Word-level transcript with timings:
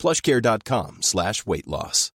plushcare.com 0.00 1.02
slash 1.02 1.44
weight 1.46 1.66
loss. 1.66 2.12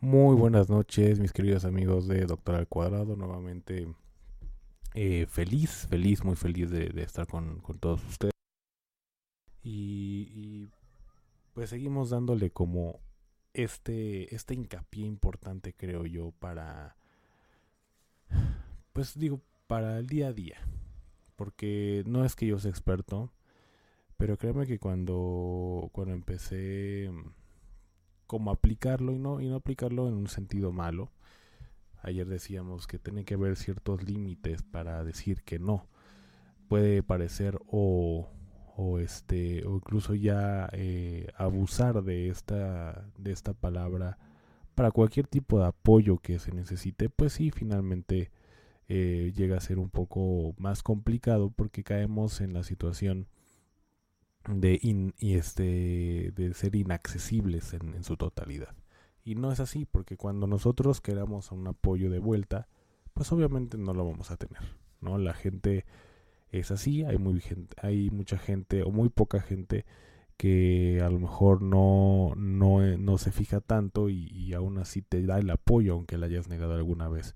Muy 0.00 0.36
buenas 0.36 0.68
noches, 0.68 1.18
mis 1.18 1.32
queridos 1.32 1.64
amigos 1.64 2.06
de 2.06 2.26
Doctor 2.26 2.56
al 2.56 2.68
Cuadrado. 2.68 3.16
Nuevamente 3.16 3.88
eh, 4.94 5.26
feliz, 5.26 5.86
feliz, 5.88 6.22
muy 6.22 6.36
feliz 6.36 6.70
de, 6.70 6.92
estar 7.02 7.26
con, 7.26 7.60
con, 7.60 7.78
todos 7.78 8.04
ustedes. 8.06 8.32
Y, 9.62 10.28
y, 10.32 10.70
pues 11.54 11.70
seguimos 11.70 12.10
dándole 12.10 12.50
como 12.50 13.00
este, 13.54 14.34
este 14.34 14.54
hincapié 14.54 15.06
importante, 15.06 15.72
creo 15.72 16.04
yo, 16.04 16.32
para, 16.38 16.96
pues 18.92 19.18
digo, 19.18 19.40
para 19.66 19.98
el 19.98 20.06
día 20.06 20.28
a 20.28 20.32
día. 20.32 20.58
Porque 21.36 22.04
no 22.06 22.24
es 22.24 22.36
que 22.36 22.46
yo 22.46 22.58
sea 22.58 22.70
experto, 22.70 23.32
pero 24.16 24.36
créeme 24.38 24.66
que 24.66 24.78
cuando, 24.78 25.90
cuando 25.92 26.14
empecé 26.14 27.10
mm, 27.10 27.30
como 28.26 28.50
aplicarlo 28.50 29.12
y 29.12 29.18
no, 29.18 29.40
y 29.40 29.48
no 29.48 29.56
aplicarlo 29.56 30.08
en 30.08 30.14
un 30.14 30.28
sentido 30.28 30.72
malo, 30.72 31.10
ayer 32.02 32.26
decíamos 32.26 32.86
que 32.86 32.98
tiene 32.98 33.24
que 33.24 33.34
haber 33.34 33.56
ciertos 33.56 34.02
límites 34.04 34.62
para 34.62 35.04
decir 35.04 35.42
que 35.42 35.58
no. 35.58 35.86
Puede 36.68 37.02
parecer 37.02 37.60
o, 37.68 38.28
o 38.76 38.98
este 38.98 39.64
o 39.66 39.76
incluso 39.76 40.14
ya 40.14 40.68
eh, 40.72 41.28
abusar 41.36 42.02
de 42.02 42.28
esta 42.28 43.06
de 43.16 43.32
esta 43.32 43.54
palabra 43.54 44.18
para 44.74 44.90
cualquier 44.90 45.26
tipo 45.26 45.58
de 45.58 45.66
apoyo 45.66 46.18
que 46.18 46.38
se 46.38 46.52
necesite 46.52 47.08
pues 47.08 47.34
sí 47.34 47.50
finalmente 47.50 48.30
eh, 48.88 49.32
llega 49.34 49.56
a 49.56 49.60
ser 49.60 49.78
un 49.78 49.90
poco 49.90 50.54
más 50.58 50.82
complicado 50.82 51.50
porque 51.50 51.84
caemos 51.84 52.40
en 52.40 52.52
la 52.52 52.64
situación 52.64 53.28
de, 54.48 54.78
in, 54.82 55.14
y 55.18 55.34
este, 55.34 56.32
de 56.34 56.54
ser 56.54 56.76
inaccesibles 56.76 57.74
en, 57.74 57.94
en, 57.94 58.04
su 58.04 58.16
totalidad. 58.16 58.74
Y 59.24 59.34
no 59.34 59.52
es 59.52 59.60
así, 59.60 59.84
porque 59.84 60.16
cuando 60.16 60.46
nosotros 60.46 61.00
queramos 61.00 61.50
un 61.52 61.66
apoyo 61.66 62.10
de 62.10 62.18
vuelta, 62.18 62.68
pues 63.14 63.32
obviamente 63.32 63.78
no 63.78 63.94
lo 63.94 64.04
vamos 64.04 64.30
a 64.30 64.36
tener. 64.36 64.62
¿no? 65.00 65.18
La 65.18 65.34
gente 65.34 65.84
es 66.50 66.70
así, 66.70 67.04
hay, 67.04 67.18
muy 67.18 67.40
gente, 67.40 67.74
hay 67.80 68.10
mucha 68.10 68.38
gente 68.38 68.82
o 68.82 68.90
muy 68.90 69.08
poca 69.08 69.40
gente 69.40 69.84
que 70.36 71.00
a 71.02 71.08
lo 71.08 71.18
mejor 71.18 71.62
no, 71.62 72.34
no, 72.36 72.80
no 72.98 73.18
se 73.18 73.32
fija 73.32 73.60
tanto 73.60 74.10
y, 74.10 74.28
y, 74.28 74.52
aún 74.52 74.78
así 74.78 75.00
te 75.00 75.22
da 75.22 75.38
el 75.38 75.48
apoyo 75.48 75.94
aunque 75.94 76.18
le 76.18 76.26
hayas 76.26 76.48
negado 76.48 76.74
alguna 76.74 77.08
vez. 77.08 77.34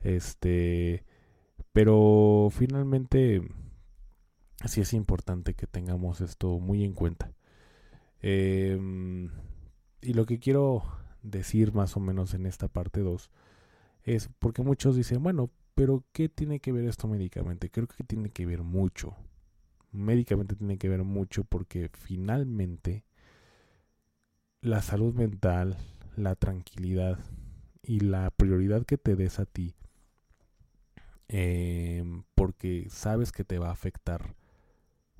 Este, 0.00 1.04
pero 1.72 2.48
finalmente 2.50 3.42
sí 4.66 4.80
es 4.80 4.92
importante 4.92 5.54
que 5.54 5.66
tengamos 5.66 6.20
esto 6.20 6.58
muy 6.58 6.84
en 6.84 6.94
cuenta. 6.94 7.32
Eh, 8.20 8.78
y 10.00 10.14
lo 10.14 10.26
que 10.26 10.38
quiero 10.38 10.82
decir 11.22 11.72
más 11.72 11.96
o 11.96 12.00
menos 12.00 12.34
en 12.34 12.46
esta 12.46 12.68
parte 12.68 13.00
2 13.00 13.30
es 14.04 14.28
porque 14.38 14.62
muchos 14.62 14.96
dicen, 14.96 15.22
bueno, 15.22 15.50
pero 15.74 16.04
¿qué 16.12 16.28
tiene 16.28 16.60
que 16.60 16.72
ver 16.72 16.84
esto 16.84 17.08
médicamente? 17.08 17.70
Creo 17.70 17.86
que 17.86 18.04
tiene 18.04 18.30
que 18.30 18.46
ver 18.46 18.62
mucho. 18.62 19.16
Médicamente 19.92 20.56
tiene 20.56 20.78
que 20.78 20.88
ver 20.88 21.04
mucho 21.04 21.44
porque 21.44 21.90
finalmente 21.92 23.04
la 24.60 24.82
salud 24.82 25.14
mental, 25.14 25.76
la 26.16 26.34
tranquilidad 26.34 27.18
y 27.82 28.00
la 28.00 28.30
prioridad 28.30 28.84
que 28.84 28.98
te 28.98 29.16
des 29.16 29.38
a 29.38 29.44
ti, 29.44 29.74
eh, 31.28 32.04
porque 32.34 32.86
sabes 32.90 33.32
que 33.32 33.44
te 33.44 33.58
va 33.58 33.68
a 33.68 33.72
afectar 33.72 34.34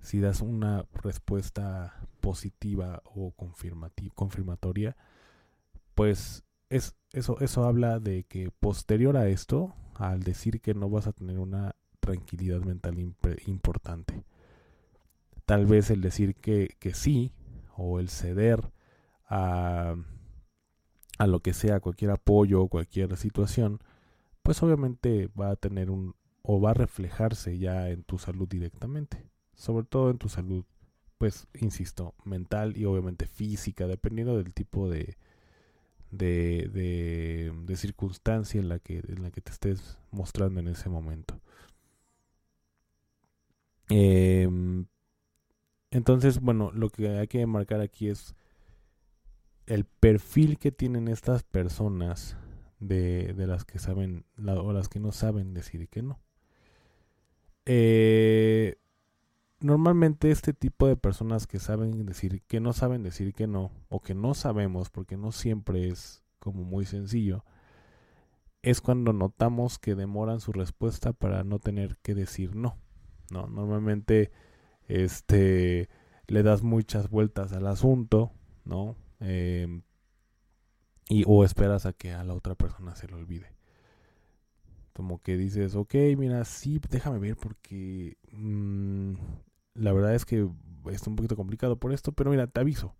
si 0.02 0.20
das 0.20 0.40
una 0.40 0.84
respuesta 0.92 1.94
positiva 2.20 3.02
o 3.04 3.32
confirmatoria, 3.32 4.96
pues 5.94 6.44
es, 6.70 6.96
eso, 7.12 7.38
eso 7.40 7.64
habla 7.64 8.00
de 8.00 8.24
que 8.24 8.50
posterior 8.50 9.16
a 9.16 9.28
esto, 9.28 9.74
al 9.94 10.22
decir 10.24 10.60
que 10.60 10.74
no 10.74 10.90
vas 10.90 11.06
a 11.06 11.12
tener 11.12 11.38
una 11.38 11.76
tranquilidad 12.00 12.60
mental 12.62 12.98
importante, 13.46 14.24
tal 15.46 15.66
vez 15.66 15.90
el 15.90 16.00
decir 16.00 16.34
que, 16.34 16.76
que 16.80 16.94
sí 16.94 17.32
o 17.76 18.00
el 18.00 18.08
ceder 18.08 18.72
a, 19.28 19.94
a 21.18 21.26
lo 21.28 21.40
que 21.40 21.52
sea, 21.52 21.80
cualquier 21.80 22.10
apoyo 22.10 22.62
o 22.62 22.68
cualquier 22.68 23.16
situación, 23.16 23.78
pues 24.42 24.62
obviamente 24.64 25.28
va 25.40 25.50
a 25.50 25.56
tener 25.56 25.90
un 25.90 26.16
o 26.42 26.60
va 26.60 26.70
a 26.70 26.74
reflejarse 26.74 27.58
ya 27.58 27.88
en 27.90 28.02
tu 28.02 28.18
salud 28.18 28.48
directamente 28.48 29.31
sobre 29.62 29.86
todo 29.86 30.10
en 30.10 30.18
tu 30.18 30.28
salud, 30.28 30.64
pues, 31.18 31.46
insisto, 31.54 32.14
mental 32.24 32.76
y 32.76 32.84
obviamente 32.84 33.26
física, 33.26 33.86
dependiendo 33.86 34.36
del 34.36 34.52
tipo 34.54 34.90
de, 34.90 35.16
de, 36.10 36.68
de, 36.72 37.52
de 37.64 37.76
circunstancia 37.76 38.60
en 38.60 38.68
la, 38.68 38.80
que, 38.80 39.04
en 39.06 39.22
la 39.22 39.30
que 39.30 39.40
te 39.40 39.52
estés 39.52 39.98
mostrando 40.10 40.58
en 40.58 40.66
ese 40.66 40.88
momento. 40.88 41.40
Eh, 43.88 44.48
entonces, 45.92 46.40
bueno, 46.40 46.72
lo 46.72 46.90
que 46.90 47.06
hay 47.08 47.28
que 47.28 47.46
marcar 47.46 47.80
aquí 47.80 48.08
es 48.08 48.34
el 49.66 49.84
perfil 49.84 50.58
que 50.58 50.72
tienen 50.72 51.06
estas 51.06 51.44
personas 51.44 52.36
de, 52.80 53.32
de 53.34 53.46
las 53.46 53.64
que 53.64 53.78
saben 53.78 54.24
o 54.44 54.72
las 54.72 54.88
que 54.88 54.98
no 54.98 55.12
saben 55.12 55.54
decir 55.54 55.88
que 55.88 56.02
no. 56.02 56.18
Eh, 57.64 58.76
normalmente 59.62 60.30
este 60.30 60.52
tipo 60.52 60.86
de 60.86 60.96
personas 60.96 61.46
que 61.46 61.58
saben 61.58 62.04
decir 62.06 62.42
que 62.42 62.60
no 62.60 62.72
saben 62.72 63.02
decir 63.02 63.32
que 63.34 63.46
no 63.46 63.70
o 63.88 64.00
que 64.00 64.14
no 64.14 64.34
sabemos 64.34 64.90
porque 64.90 65.16
no 65.16 65.32
siempre 65.32 65.88
es 65.88 66.22
como 66.38 66.64
muy 66.64 66.84
sencillo 66.84 67.44
es 68.62 68.80
cuando 68.80 69.12
notamos 69.12 69.78
que 69.78 69.94
demoran 69.94 70.40
su 70.40 70.52
respuesta 70.52 71.12
para 71.12 71.44
no 71.44 71.58
tener 71.58 71.96
que 71.98 72.14
decir 72.14 72.54
no 72.54 72.76
no 73.30 73.46
normalmente 73.46 74.30
este 74.88 75.88
le 76.26 76.42
das 76.42 76.62
muchas 76.62 77.08
vueltas 77.08 77.52
al 77.52 77.66
asunto 77.66 78.32
no 78.64 78.96
eh, 79.20 79.82
y 81.08 81.24
o 81.26 81.44
esperas 81.44 81.86
a 81.86 81.92
que 81.92 82.12
a 82.12 82.24
la 82.24 82.34
otra 82.34 82.54
persona 82.54 82.94
se 82.94 83.06
le 83.06 83.14
olvide. 83.14 83.52
Como 84.94 85.20
que 85.20 85.36
dices, 85.36 85.74
ok, 85.74 85.94
mira, 86.16 86.44
sí, 86.44 86.80
déjame 86.90 87.18
ver 87.18 87.36
porque 87.36 88.16
mmm, 88.30 89.14
la 89.82 89.92
verdad 89.92 90.14
es 90.14 90.24
que 90.24 90.48
está 90.90 91.10
un 91.10 91.16
poquito 91.16 91.36
complicado 91.36 91.76
por 91.76 91.92
esto, 91.92 92.12
pero 92.12 92.30
mira, 92.30 92.46
te 92.46 92.60
aviso. 92.60 92.94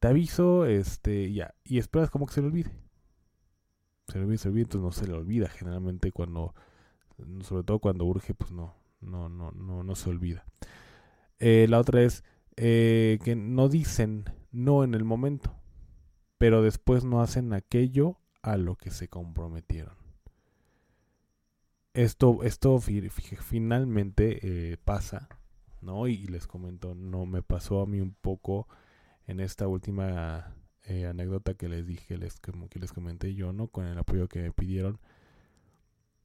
Te 0.00 0.08
aviso, 0.08 0.64
este, 0.64 1.32
ya. 1.32 1.54
Y 1.64 1.78
esperas 1.78 2.10
como 2.10 2.26
que 2.26 2.34
se 2.34 2.40
le 2.40 2.46
olvide. 2.46 2.70
Se 4.08 4.18
le 4.18 4.24
olvide, 4.24 4.38
se 4.38 4.48
olvide, 4.48 4.62
entonces 4.62 4.84
no 4.84 4.92
se 4.92 5.06
le 5.06 5.12
olvida. 5.12 5.48
Generalmente 5.48 6.12
cuando, 6.12 6.54
sobre 7.42 7.64
todo 7.64 7.78
cuando 7.78 8.06
urge, 8.06 8.32
pues 8.32 8.52
no, 8.52 8.74
no, 9.00 9.28
no, 9.28 9.50
no, 9.52 9.82
no 9.82 9.94
se 9.94 10.08
olvida. 10.08 10.44
Eh, 11.40 11.66
la 11.68 11.78
otra 11.78 12.02
es 12.02 12.24
eh, 12.56 13.18
que 13.22 13.36
no 13.36 13.68
dicen 13.68 14.24
no 14.50 14.84
en 14.84 14.94
el 14.94 15.04
momento, 15.04 15.54
pero 16.38 16.62
después 16.62 17.04
no 17.04 17.20
hacen 17.20 17.52
aquello 17.52 18.18
a 18.42 18.56
lo 18.56 18.76
que 18.76 18.90
se 18.90 19.08
comprometieron. 19.08 19.94
Esto, 21.92 22.44
esto 22.44 22.80
finalmente 22.80 24.38
eh, 24.42 24.76
pasa 24.78 25.28
¿no? 25.82 26.08
Y, 26.08 26.26
les 26.26 26.46
comento, 26.46 26.94
no 26.94 27.26
me 27.26 27.42
pasó 27.42 27.80
a 27.82 27.86
mí 27.86 28.00
un 28.00 28.14
poco 28.14 28.68
en 29.26 29.40
esta 29.40 29.68
última 29.68 30.54
eh, 30.84 31.06
anécdota 31.06 31.54
que 31.54 31.68
les 31.68 31.86
dije, 31.86 32.18
les, 32.18 32.40
que 32.40 32.78
les 32.78 32.92
comenté 32.92 33.34
yo, 33.34 33.52
¿no? 33.52 33.68
Con 33.68 33.86
el 33.86 33.98
apoyo 33.98 34.28
que 34.28 34.42
me 34.42 34.52
pidieron. 34.52 35.00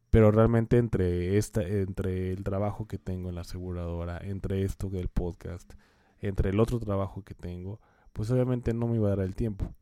Pero 0.09 0.31
realmente 0.31 0.77
entre 0.77 1.37
esta, 1.37 1.63
entre 1.63 2.31
el 2.31 2.43
trabajo 2.43 2.87
que 2.87 2.99
tengo 2.99 3.29
en 3.29 3.35
la 3.35 3.41
aseguradora, 3.41 4.19
entre 4.19 4.63
esto 4.63 4.89
del 4.89 5.09
podcast, 5.09 5.73
entre 6.19 6.51
el 6.51 6.59
otro 6.59 6.79
trabajo 6.79 7.23
que 7.23 7.33
tengo, 7.33 7.81
pues 8.13 8.29
obviamente 8.29 8.73
no 8.73 8.87
me 8.87 8.97
iba 8.97 9.07
a 9.07 9.15
dar 9.15 9.25
el 9.25 9.35
tiempo. 9.35 9.73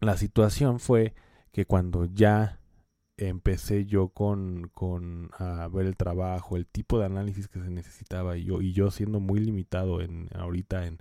La 0.00 0.16
situación 0.16 0.78
fue 0.78 1.14
que 1.52 1.64
cuando 1.64 2.04
ya 2.04 2.59
empecé 3.28 3.84
yo 3.84 4.08
con, 4.08 4.70
con 4.74 5.30
a 5.38 5.68
ver 5.68 5.86
el 5.86 5.96
trabajo, 5.96 6.56
el 6.56 6.66
tipo 6.66 6.98
de 6.98 7.06
análisis 7.06 7.48
que 7.48 7.60
se 7.60 7.70
necesitaba 7.70 8.36
y 8.36 8.44
yo, 8.44 8.62
y 8.62 8.72
yo 8.72 8.90
siendo 8.90 9.20
muy 9.20 9.40
limitado 9.40 10.00
en 10.00 10.28
ahorita 10.34 10.86
en, 10.86 10.98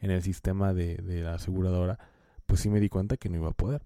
en 0.00 0.10
el 0.10 0.22
sistema 0.22 0.72
de, 0.72 0.96
de 0.96 1.22
la 1.22 1.34
aseguradora, 1.34 1.98
pues 2.46 2.60
sí 2.60 2.70
me 2.70 2.80
di 2.80 2.88
cuenta 2.88 3.16
que 3.16 3.28
no 3.28 3.36
iba 3.36 3.48
a 3.48 3.52
poder. 3.52 3.82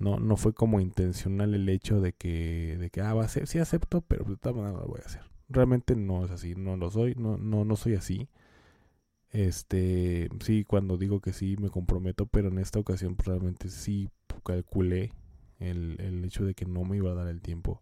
No, 0.00 0.18
no 0.18 0.36
fue 0.36 0.54
como 0.54 0.80
intencional 0.80 1.54
el 1.54 1.68
hecho 1.68 2.00
de 2.00 2.14
que, 2.14 2.76
de 2.78 2.90
que, 2.90 3.02
ah, 3.02 3.12
va 3.12 3.24
a 3.24 3.28
ser, 3.28 3.46
sí 3.46 3.58
acepto, 3.58 4.00
pero 4.00 4.24
de 4.24 4.36
todas 4.36 4.56
maneras 4.56 4.80
lo 4.80 4.88
voy 4.88 5.00
a 5.02 5.06
hacer. 5.06 5.22
Realmente 5.48 5.96
no 5.96 6.24
es 6.24 6.30
así, 6.30 6.54
no 6.54 6.76
lo 6.76 6.90
soy, 6.90 7.14
no, 7.16 7.36
no, 7.36 7.64
no 7.64 7.76
soy 7.76 7.94
así. 7.94 8.28
Este, 9.30 10.28
sí, 10.40 10.64
cuando 10.64 10.96
digo 10.96 11.20
que 11.20 11.32
sí 11.32 11.56
me 11.60 11.70
comprometo, 11.70 12.26
pero 12.26 12.48
en 12.48 12.58
esta 12.58 12.78
ocasión 12.78 13.14
pues, 13.16 13.28
realmente 13.28 13.68
sí 13.68 14.08
calculé 14.44 15.12
el, 15.60 16.00
el 16.00 16.24
hecho 16.24 16.44
de 16.44 16.54
que 16.54 16.64
no 16.64 16.84
me 16.84 16.96
iba 16.96 17.12
a 17.12 17.14
dar 17.14 17.28
el 17.28 17.40
tiempo. 17.40 17.80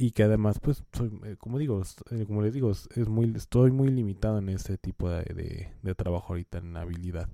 Y 0.00 0.12
que 0.12 0.22
además 0.22 0.60
pues 0.60 0.84
soy, 0.92 1.10
eh, 1.24 1.34
como 1.36 1.58
digo 1.58 1.82
eh, 2.12 2.24
como 2.24 2.40
les 2.40 2.54
digo 2.54 2.70
es 2.70 3.08
muy 3.08 3.32
estoy 3.34 3.72
muy 3.72 3.88
limitado 3.90 4.38
en 4.38 4.48
este 4.48 4.78
tipo 4.78 5.10
de, 5.10 5.72
de, 5.82 5.94
trabajo 5.96 6.28
ahorita 6.28 6.58
en 6.58 6.76
habilidad. 6.76 7.28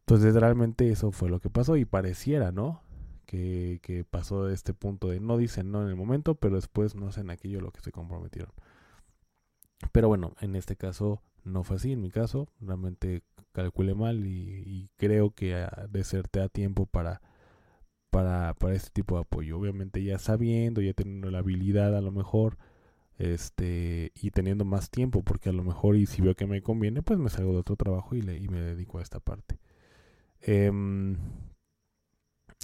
Entonces 0.00 0.34
realmente 0.34 0.90
eso 0.90 1.12
fue 1.12 1.30
lo 1.30 1.38
que 1.38 1.48
pasó 1.48 1.76
y 1.76 1.84
pareciera 1.84 2.50
no 2.50 2.82
que, 3.24 3.78
que 3.82 4.04
pasó 4.04 4.46
de 4.46 4.54
este 4.54 4.74
punto 4.74 5.10
de 5.10 5.20
no 5.20 5.36
dicen 5.36 5.70
no 5.70 5.82
en 5.82 5.88
el 5.88 5.96
momento 5.96 6.34
pero 6.34 6.56
después 6.56 6.96
no 6.96 7.06
hacen 7.06 7.30
aquello 7.30 7.60
lo 7.60 7.70
que 7.70 7.82
se 7.82 7.92
comprometieron. 7.92 8.50
Pero 9.92 10.08
bueno 10.08 10.34
en 10.40 10.56
este 10.56 10.74
caso 10.74 11.22
no 11.44 11.62
fue 11.62 11.76
así 11.76 11.92
en 11.92 12.00
mi 12.00 12.10
caso 12.10 12.48
realmente 12.60 13.22
calculé 13.52 13.94
mal 13.94 14.26
y, 14.26 14.64
y 14.66 14.90
creo 14.96 15.30
que 15.30 15.54
ah, 15.54 15.86
deserté 15.88 16.40
a 16.40 16.48
tiempo 16.48 16.86
para 16.86 17.22
para, 18.10 18.54
para 18.54 18.74
este 18.74 18.90
tipo 18.90 19.16
de 19.16 19.22
apoyo. 19.22 19.58
Obviamente 19.58 20.02
ya 20.02 20.18
sabiendo, 20.18 20.80
ya 20.80 20.94
teniendo 20.94 21.30
la 21.30 21.38
habilidad 21.38 21.96
a 21.96 22.00
lo 22.00 22.12
mejor, 22.12 22.58
este, 23.18 24.12
y 24.14 24.30
teniendo 24.30 24.64
más 24.64 24.90
tiempo, 24.90 25.22
porque 25.22 25.48
a 25.48 25.52
lo 25.52 25.64
mejor 25.64 25.96
y 25.96 26.06
si 26.06 26.22
veo 26.22 26.34
que 26.34 26.46
me 26.46 26.62
conviene, 26.62 27.02
pues 27.02 27.18
me 27.18 27.30
salgo 27.30 27.52
de 27.52 27.58
otro 27.58 27.76
trabajo 27.76 28.14
y, 28.14 28.22
le, 28.22 28.36
y 28.38 28.48
me 28.48 28.60
dedico 28.60 28.98
a 28.98 29.02
esta 29.02 29.20
parte. 29.20 29.58
Em, 30.40 31.16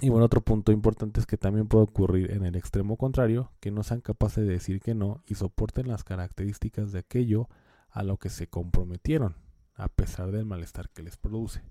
y 0.01 0.09
bueno, 0.09 0.27
otro 0.27 0.41
punto 0.43 0.73
importante 0.73 1.21
es 1.21 1.27
que 1.27 1.37
también 1.37 1.67
puede 1.67 1.85
ocurrir 1.85 2.31
en 2.31 2.45
el 2.45 2.57
extremo 2.57 2.97
contrario, 2.97 3.53
que 3.61 3.71
no 3.71 3.83
sean 3.83 4.01
capaces 4.01 4.47
de 4.47 4.53
decir 4.53 4.81
que 4.81 4.95
no 4.95 5.23
y 5.27 5.35
soporten 5.35 5.89
las 5.89 6.05
características 6.05 6.93
de 6.93 7.01
aquello 7.01 7.49
a 7.91 8.03
lo 8.03 8.17
que 8.19 8.29
se 8.29 8.49
comprometieron, 8.49 9.37
a 9.75 9.89
pesar 9.89 10.31
del 10.33 10.47
malestar 10.47 10.91
que 10.91 11.03
les 11.03 11.17
produce. 11.17 11.63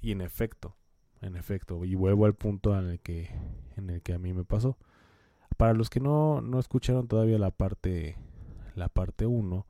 Y 0.00 0.12
en 0.12 0.20
efecto, 0.20 0.76
en 1.20 1.36
efecto. 1.36 1.84
Y 1.84 1.94
vuelvo 1.94 2.26
al 2.26 2.34
punto 2.34 2.78
en 2.78 2.90
el 2.90 3.00
que, 3.00 3.30
en 3.76 3.90
el 3.90 4.02
que 4.02 4.14
a 4.14 4.18
mí 4.18 4.32
me 4.32 4.44
pasó. 4.44 4.76
Para 5.56 5.72
los 5.74 5.90
que 5.90 6.00
no, 6.00 6.40
no 6.40 6.58
escucharon 6.58 7.06
todavía 7.06 7.38
la 7.38 7.50
parte 7.50 8.16
la 8.74 8.88
parte 8.88 9.26
1, 9.26 9.66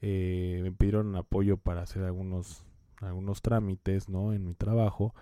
eh, 0.00 0.60
me 0.62 0.72
pidieron 0.72 1.16
apoyo 1.16 1.56
para 1.56 1.82
hacer 1.82 2.02
algunos, 2.04 2.64
algunos 3.00 3.42
trámites 3.42 4.08
¿no? 4.08 4.32
en 4.32 4.44
mi 4.44 4.54
trabajo. 4.54 5.14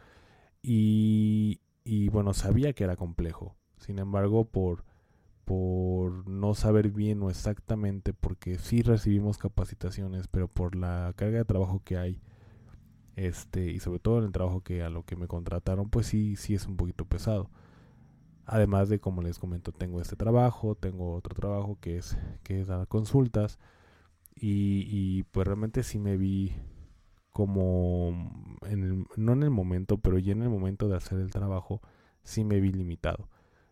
Y, 0.63 1.61
y 1.85 2.09
bueno, 2.09 2.35
sabía 2.35 2.73
que 2.73 2.85
era 2.85 2.97
complejo. 2.97 3.57
Sin 3.79 3.99
embargo, 3.99 4.45
por, 4.45 4.85
por 5.45 6.29
no 6.29 6.55
saber 6.55 6.91
bien 6.91 7.23
o 7.23 7.31
exactamente, 7.31 8.13
porque 8.13 8.59
sí 8.59 8.83
recibimos 8.83 9.39
capacitaciones, 9.39 10.29
pero 10.29 10.49
por 10.49 10.77
la 10.77 11.13
carga 11.17 11.39
de 11.39 11.45
trabajo 11.45 11.83
que 11.85 11.97
hay, 11.97 12.21
este 13.17 13.71
y 13.71 13.79
sobre 13.81 13.99
todo 14.01 14.19
en 14.19 14.25
el 14.25 14.33
trabajo 14.33 14.63
que 14.63 14.83
a 14.83 14.91
lo 14.91 15.05
que 15.05 15.17
me 15.17 15.29
contrataron 15.29 15.91
pues 15.91 16.07
sí 16.07 16.37
sí 16.37 16.55
es 16.55 16.67
un 16.67 16.77
poquito 16.77 17.05
pesado. 17.05 17.51
Además 18.47 18.89
de 18.89 18.99
como 19.01 19.23
les 19.23 19.39
comento 19.39 19.73
tengo 19.73 20.01
este 20.01 20.17
trabajo 20.17 20.75
tengo 20.75 21.15
otro 21.15 21.35
trabajo 21.35 21.79
que 21.81 21.99
es 21.99 22.19
que 22.43 22.61
es 22.61 22.69
dar 22.69 22.89
consultas 22.89 23.59
y, 24.35 24.87
y 24.89 25.25
pues 25.25 25.47
realmente 25.47 25.83
sí 25.83 25.99
me 25.99 26.17
vi 26.17 26.55
como 27.33 28.59
en 28.63 29.07
no 29.17 29.33
en 29.33 29.43
el 29.43 29.51
momento 29.51 29.99
pero 29.99 30.19
ya 30.19 30.33
en 30.33 30.43
el 30.43 30.51
momento 30.51 30.89
de 30.89 30.97
hacer 30.97 31.19
el 31.21 31.31
trabajo 31.31 31.81
sí 32.25 32.45
me 32.45 32.61
vi 32.61 32.73
limitado. 32.73 33.29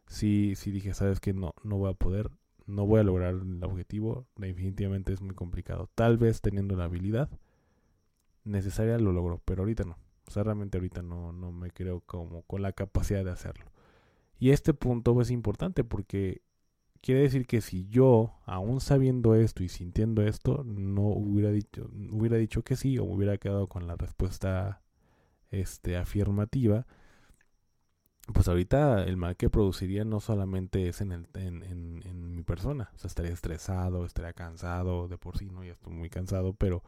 Sí 0.06 0.54
sí 0.56 0.70
dije 0.72 0.94
sabes 0.94 1.20
que 1.20 1.32
no 1.34 1.54
no 1.64 1.78
voy 1.78 1.90
a 1.90 1.94
poder 1.94 2.30
no 2.66 2.86
voy 2.86 3.00
a 3.00 3.04
lograr 3.04 3.34
el 3.34 3.64
objetivo 3.64 4.26
definitivamente 4.36 5.12
es 5.12 5.20
muy 5.22 5.34
complicado 5.34 5.88
tal 5.94 6.18
vez 6.18 6.40
teniendo 6.40 6.76
la 6.76 6.84
habilidad 6.84 7.30
necesaria 8.44 8.98
lo 8.98 9.12
logro, 9.12 9.40
pero 9.44 9.62
ahorita 9.62 9.84
no. 9.84 9.98
O 10.26 10.30
sea, 10.30 10.44
realmente 10.44 10.78
ahorita 10.78 11.02
no, 11.02 11.32
no 11.32 11.52
me 11.52 11.70
creo 11.70 12.00
como 12.02 12.42
con 12.42 12.62
la 12.62 12.72
capacidad 12.72 13.24
de 13.24 13.32
hacerlo. 13.32 13.66
Y 14.38 14.50
este 14.50 14.74
punto 14.74 15.20
es 15.20 15.30
importante 15.30 15.84
porque 15.84 16.42
quiere 17.00 17.22
decir 17.22 17.46
que 17.46 17.60
si 17.60 17.88
yo, 17.88 18.38
aún 18.46 18.80
sabiendo 18.80 19.34
esto 19.34 19.62
y 19.62 19.68
sintiendo 19.68 20.22
esto, 20.22 20.64
no 20.64 21.02
hubiera 21.02 21.50
dicho, 21.50 21.90
hubiera 22.10 22.36
dicho 22.36 22.62
que 22.62 22.76
sí 22.76 22.98
o 22.98 23.06
me 23.06 23.14
hubiera 23.14 23.38
quedado 23.38 23.68
con 23.68 23.86
la 23.86 23.96
respuesta 23.96 24.82
este, 25.50 25.96
afirmativa, 25.96 26.86
pues 28.32 28.48
ahorita 28.48 29.04
el 29.04 29.16
mal 29.16 29.36
que 29.36 29.50
produciría 29.50 30.04
no 30.04 30.20
solamente 30.20 30.88
es 30.88 31.00
en, 31.00 31.12
el, 31.12 31.28
en, 31.34 31.62
en 32.04 32.36
mi 32.36 32.42
persona, 32.42 32.90
o 32.94 32.98
sea, 32.98 33.08
estaría 33.08 33.32
estresado, 33.32 34.04
estaría 34.04 34.32
cansado, 34.32 35.08
de 35.08 35.18
por 35.18 35.36
sí 35.38 35.50
no, 35.50 35.64
ya 35.64 35.72
estoy 35.72 35.92
muy 35.92 36.10
cansado, 36.10 36.54
pero 36.54 36.82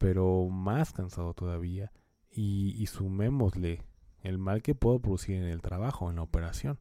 pero 0.00 0.48
más 0.48 0.94
cansado 0.94 1.34
todavía. 1.34 1.92
Y, 2.32 2.86
sumémosle 2.86 3.84
el 4.22 4.38
mal 4.38 4.62
que 4.62 4.74
puedo 4.74 4.98
producir 4.98 5.36
en 5.36 5.44
el 5.44 5.60
trabajo, 5.60 6.08
en 6.08 6.16
la 6.16 6.22
operación. 6.22 6.78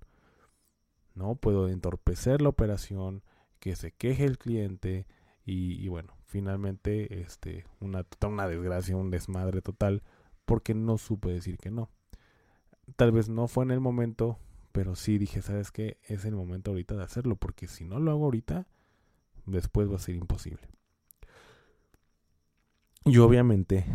No 1.16 1.36
puedo 1.36 1.68
entorpecer 1.68 2.42
la 2.42 2.48
operación, 2.48 3.24
que 3.60 3.76
se 3.76 3.92
queje 3.92 4.24
el 4.24 4.38
cliente 4.38 5.06
y, 5.44 5.86
bueno, 5.90 6.14
finalmente 6.24 7.20
este 7.20 7.66
una 7.82 8.06
una 8.26 8.48
desgracia, 8.48 8.96
un 8.96 9.12
desmadre 9.12 9.62
total 9.62 10.02
porque 10.46 10.74
no 10.74 10.98
supe 10.98 11.30
decir 11.30 11.58
que 11.58 11.72
no. 11.72 11.90
Tal 12.96 13.12
vez 13.12 13.28
no 13.28 13.50
fue 13.50 13.66
en 13.66 13.72
el 13.72 13.82
momento, 13.82 14.40
pero 14.72 14.96
sí 14.96 15.18
dije, 15.18 15.42
¿sabes 15.42 15.72
qué? 15.72 15.98
Es 16.04 16.24
el 16.24 16.36
momento 16.36 16.72
ahorita 16.72 16.96
de 16.96 17.04
hacerlo 17.04 17.36
porque 17.36 17.68
si 17.68 17.84
no 17.84 18.00
lo 18.00 18.12
hago 18.12 18.26
ahorita, 18.26 18.66
después 19.46 19.92
va 19.92 19.98
a 19.98 20.00
ser 20.00 20.16
imposible. 20.16 20.79
Y 23.06 23.18
obviamente, 23.18 23.86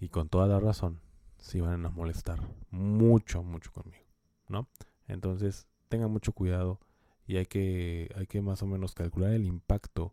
y 0.00 0.08
con 0.08 0.28
toda 0.28 0.46
la 0.46 0.60
razón, 0.60 1.00
se 1.38 1.58
iban 1.58 1.84
a 1.84 1.90
molestar 1.90 2.40
mucho, 2.70 3.42
mucho 3.42 3.72
conmigo, 3.72 4.04
¿no? 4.48 4.68
Entonces, 5.06 5.66
tengan 5.88 6.10
mucho 6.10 6.32
cuidado 6.32 6.80
y 7.26 7.36
hay 7.36 7.46
que, 7.46 8.10
hay 8.16 8.26
que 8.26 8.40
más 8.40 8.62
o 8.62 8.66
menos 8.66 8.94
calcular 8.94 9.32
el 9.32 9.44
impacto 9.44 10.12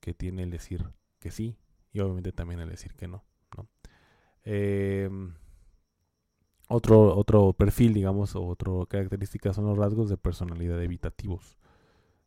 que 0.00 0.14
tiene 0.14 0.44
el 0.44 0.50
decir 0.50 0.84
que 1.18 1.30
sí 1.30 1.56
y 1.92 2.00
obviamente 2.00 2.32
también 2.32 2.60
el 2.60 2.68
decir 2.68 2.94
que 2.94 3.08
no, 3.08 3.24
¿no? 3.56 3.68
Em, 4.44 5.34
otro, 6.68 7.16
otro 7.16 7.54
perfil, 7.54 7.94
digamos, 7.94 8.36
o 8.36 8.46
otra 8.46 8.72
característica 8.88 9.52
son 9.52 9.66
los 9.66 9.78
rasgos 9.78 10.10
de 10.10 10.18
personalidad 10.18 10.82
evitativos. 10.82 11.58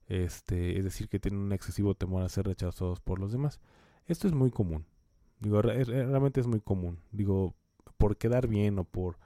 Este, 0.08 0.78
es 0.78 0.84
decir, 0.84 1.08
que 1.08 1.20
tienen 1.20 1.40
un 1.40 1.54
excesivo 1.54 1.96
temor 1.96 2.24
a 2.24 2.30
ser 2.30 2.48
rechazados 2.48 3.00
por 3.00 3.20
los 3.20 3.32
demás. 3.32 3.62
Esto 4.08 4.28
es 4.28 4.34
muy 4.34 4.52
común. 4.52 4.86
Digo, 5.42 5.62
realmente 5.62 6.40
es 6.40 6.48
muy 6.48 6.62
común. 6.62 7.00
Digo, 7.12 7.56
por 7.98 8.18
quedar 8.18 8.48
bien 8.48 8.80
o 8.80 8.86
por, 8.86 9.18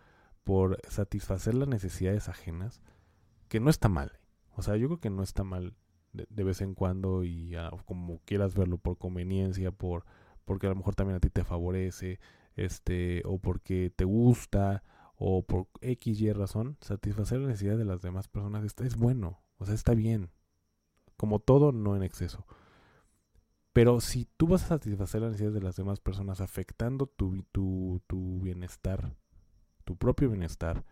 por 0.44 0.80
satisfacer 0.90 1.54
las 1.54 1.68
necesidades 1.68 2.30
ajenas, 2.30 2.82
que 3.48 3.60
no 3.60 3.70
está 3.70 3.90
mal. 3.90 4.20
O 4.56 4.62
sea, 4.62 4.78
yo 4.78 4.88
creo 4.88 5.00
que 5.00 5.10
no 5.10 5.22
está 5.22 5.44
mal 5.44 5.76
de, 6.14 6.44
vez 6.44 6.62
en 6.62 6.74
cuando 6.74 7.24
y 7.24 7.56
como 7.86 8.20
quieras 8.26 8.56
verlo, 8.56 8.78
por 8.78 8.98
conveniencia, 8.98 9.72
por 9.72 10.06
porque 10.46 10.68
a 10.68 10.70
lo 10.70 10.76
mejor 10.76 10.96
también 10.96 11.18
a 11.18 11.20
ti 11.20 11.30
te 11.30 11.44
favorece, 11.44 12.20
este, 12.56 13.24
o 13.26 13.40
porque 13.40 13.92
te 13.94 14.06
gusta, 14.06 14.84
o 15.16 15.44
por 15.44 15.68
X 15.82 16.22
y 16.22 16.32
razón, 16.32 16.78
satisfacer 16.82 17.40
las 17.40 17.48
necesidades 17.50 17.80
de 17.80 17.86
las 17.86 18.02
demás 18.02 18.28
personas 18.28 18.64
está, 18.64 18.86
es 18.86 18.96
bueno, 18.96 19.42
o 19.58 19.66
sea, 19.66 19.74
está 19.76 19.94
bien. 19.94 20.30
Como 21.18 21.40
todo, 21.40 21.72
no 21.72 21.96
en 21.96 22.04
exceso. 22.04 22.46
Pero 23.76 24.00
si 24.00 24.24
tú 24.38 24.48
vas 24.48 24.64
a 24.64 24.68
satisfacer 24.68 25.20
las 25.20 25.32
necesidades 25.32 25.56
de 25.56 25.62
las 25.62 25.76
demás 25.76 26.00
personas 26.00 26.40
afectando 26.40 27.08
tu, 27.08 27.44
tu, 27.52 28.02
tu 28.08 28.40
bienestar, 28.40 29.18
tu 29.84 29.98
propio 29.98 30.30
bienestar, 30.30 30.86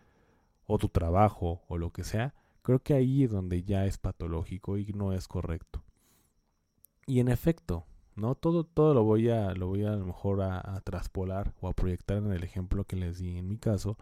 o 0.66 0.78
tu 0.78 0.90
trabajo, 0.90 1.64
o 1.70 1.78
lo 1.78 1.94
que 1.94 2.04
sea, 2.04 2.34
creo 2.62 2.80
que 2.80 2.94
ahí 2.94 3.24
es 3.24 3.32
donde 3.32 3.64
ya 3.64 3.86
es 3.86 3.98
patológico 3.98 4.78
y 4.78 4.92
no 4.92 5.14
es 5.14 5.30
correcto. 5.30 5.86
Y 7.08 7.22
en 7.22 7.30
efecto, 7.30 7.86
no 8.18 8.36
todo, 8.36 8.66
todo 8.66 8.94
lo 8.94 9.06
voy 9.06 9.30
a, 9.30 9.54
lo 9.54 9.68
voy 9.68 9.86
a, 9.86 9.92
lo 9.92 10.06
mejor 10.06 10.42
a, 10.42 10.78
traspolar 10.82 11.54
o 11.62 11.70
a 11.70 11.74
proyectar 11.74 12.18
en 12.18 12.34
el 12.34 12.44
ejemplo 12.44 12.84
que 12.84 12.98
les 12.98 13.18
di 13.18 13.38
en 13.38 13.48
mi 13.48 13.58
caso, 13.58 13.98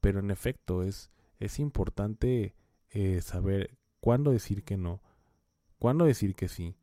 pero 0.00 0.20
en 0.20 0.30
efecto 0.30 0.84
es, 0.84 1.10
es 1.40 1.58
importante 1.58 2.54
eh, 2.90 3.20
saber 3.22 3.76
cuándo 3.98 4.30
decir 4.30 4.62
que 4.62 4.76
no, 4.76 5.02
cuándo 5.80 6.04
decir 6.04 6.36
que 6.36 6.46
sí, 6.46 6.76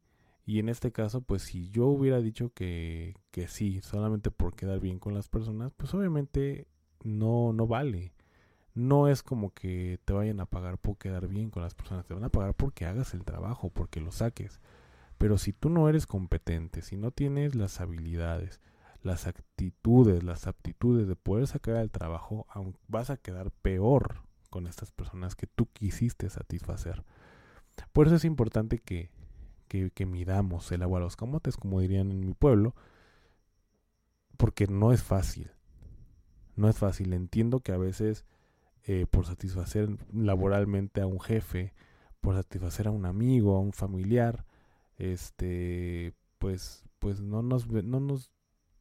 y 0.45 0.59
en 0.59 0.69
este 0.69 0.91
caso, 0.91 1.21
pues 1.21 1.43
si 1.43 1.69
yo 1.69 1.85
hubiera 1.87 2.19
dicho 2.19 2.51
que, 2.53 3.15
que 3.31 3.47
sí, 3.47 3.81
solamente 3.81 4.31
por 4.31 4.55
quedar 4.55 4.79
bien 4.79 4.99
con 4.99 5.13
las 5.13 5.29
personas, 5.29 5.71
pues 5.77 5.93
obviamente 5.93 6.67
no, 7.03 7.53
no 7.53 7.67
vale. 7.67 8.13
No 8.73 9.07
es 9.07 9.21
como 9.21 9.53
que 9.53 9.99
te 10.05 10.13
vayan 10.13 10.39
a 10.39 10.45
pagar 10.45 10.77
por 10.77 10.97
quedar 10.97 11.27
bien 11.27 11.49
con 11.49 11.61
las 11.61 11.75
personas, 11.75 12.05
te 12.05 12.13
van 12.13 12.23
a 12.23 12.29
pagar 12.29 12.53
porque 12.53 12.85
hagas 12.85 13.13
el 13.13 13.25
trabajo, 13.25 13.69
porque 13.69 13.99
lo 13.99 14.11
saques. 14.11 14.61
Pero 15.17 15.37
si 15.37 15.53
tú 15.53 15.69
no 15.69 15.87
eres 15.89 16.07
competente, 16.07 16.81
si 16.81 16.97
no 16.97 17.11
tienes 17.11 17.53
las 17.53 17.81
habilidades, 17.81 18.61
las 19.03 19.27
actitudes, 19.27 20.23
las 20.23 20.47
aptitudes 20.47 21.07
de 21.07 21.15
poder 21.15 21.47
sacar 21.47 21.75
el 21.77 21.91
trabajo, 21.91 22.47
vas 22.87 23.09
a 23.09 23.17
quedar 23.17 23.51
peor 23.51 24.21
con 24.49 24.67
estas 24.67 24.91
personas 24.91 25.35
que 25.35 25.47
tú 25.47 25.67
quisiste 25.73 26.29
satisfacer. 26.29 27.03
Por 27.93 28.07
eso 28.07 28.15
es 28.15 28.25
importante 28.25 28.79
que, 28.79 29.11
que, 29.71 29.89
que 29.89 30.05
midamos 30.05 30.69
el 30.73 30.81
agua 30.81 30.99
a 30.99 31.03
los 31.03 31.15
camotes, 31.15 31.55
como 31.55 31.79
dirían 31.79 32.11
en 32.11 32.19
mi 32.19 32.33
pueblo, 32.33 32.75
porque 34.35 34.67
no 34.67 34.91
es 34.91 35.01
fácil. 35.01 35.49
No 36.57 36.67
es 36.67 36.77
fácil. 36.77 37.13
Entiendo 37.13 37.61
que 37.61 37.71
a 37.71 37.77
veces 37.77 38.25
eh, 38.83 39.05
por 39.09 39.25
satisfacer 39.25 39.87
laboralmente 40.11 40.99
a 40.99 41.07
un 41.07 41.21
jefe, 41.21 41.73
por 42.19 42.35
satisfacer 42.35 42.89
a 42.89 42.91
un 42.91 43.05
amigo, 43.05 43.55
a 43.55 43.61
un 43.61 43.71
familiar, 43.71 44.45
este, 44.97 46.13
pues, 46.37 46.83
pues 46.99 47.21
no 47.21 47.41
nos, 47.41 47.65
no 47.67 48.01
nos, 48.01 48.29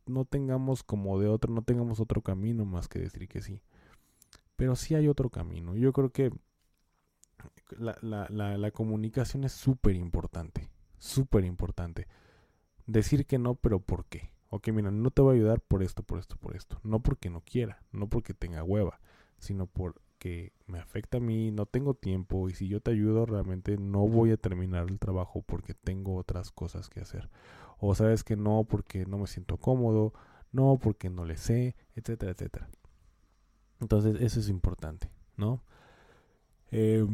no 0.07 0.25
tengamos 0.25 0.83
como 0.83 1.21
de 1.21 1.29
otro, 1.29 1.55
no 1.55 1.63
tengamos 1.63 2.01
otro 2.01 2.21
camino 2.21 2.65
más 2.65 2.89
que 2.89 2.99
decir 2.99 3.29
que 3.29 3.43
sí. 3.43 3.63
Pero 4.57 4.75
sí 4.75 4.97
hay 4.97 5.07
otro 5.07 5.31
camino. 5.31 5.77
Yo 5.77 5.93
creo 5.93 6.11
que 6.11 6.33
la, 7.79 7.97
la, 8.03 8.27
la, 8.29 8.59
la 8.59 8.71
comunicación 8.73 9.45
es 9.45 9.53
súper 9.53 9.95
importante, 9.95 10.69
súper 11.01 11.45
importante. 11.45 12.07
Decir 12.87 13.27
que 13.27 13.39
no, 13.39 13.57
pero 13.57 13.81
¿por 13.81 14.05
qué? 14.05 14.31
Ok, 14.51 14.69
mira, 14.69 14.91
no 14.91 15.11
te 15.11 15.23
voy 15.23 15.35
a 15.35 15.39
ayudar 15.39 15.61
por 15.61 15.83
esto, 15.83 16.03
por 16.03 16.19
esto, 16.19 16.37
por 16.37 16.55
esto. 16.55 16.79
No 16.85 17.01
porque 17.01 17.31
no 17.31 17.41
quiera, 17.41 17.83
no 17.91 18.09
porque 18.09 18.35
tenga 18.35 18.63
hueva, 18.63 19.01
sino 19.39 19.67
porque 19.67 20.53
me 20.67 20.79
afecta 20.79 21.17
a 21.19 21.21
mí, 21.21 21.51
no 21.51 21.67
tengo 21.67 21.95
tiempo 21.95 22.49
y 22.49 22.55
si 22.55 22.69
yo 22.69 22.81
te 22.81 22.91
ayudo 22.91 23.27
realmente 23.27 23.79
no 23.79 24.07
voy 24.07 24.33
a 24.33 24.37
terminar 24.37 24.89
el 24.89 24.99
trabajo 24.99 25.43
porque 25.43 25.75
tengo 25.75 26.17
otras 26.17 26.51
cosas 26.51 26.89
que 26.89 27.01
hacer. 27.01 27.31
O 27.79 27.95
sabes 27.95 28.23
que 28.25 28.37
no 28.37 28.65
porque 28.69 29.07
no 29.07 29.19
me 29.19 29.27
siento 29.27 29.57
cómodo, 29.57 30.13
no 30.53 30.79
porque 30.83 31.11
no 31.11 31.25
le 31.25 31.37
sé, 31.37 31.77
etcétera, 31.95 32.33
etcétera. 32.33 32.69
Entonces 33.81 34.21
eso 34.21 34.41
es 34.41 34.49
importante, 34.49 35.11
¿no? 35.37 35.63
Eh, 36.73 37.07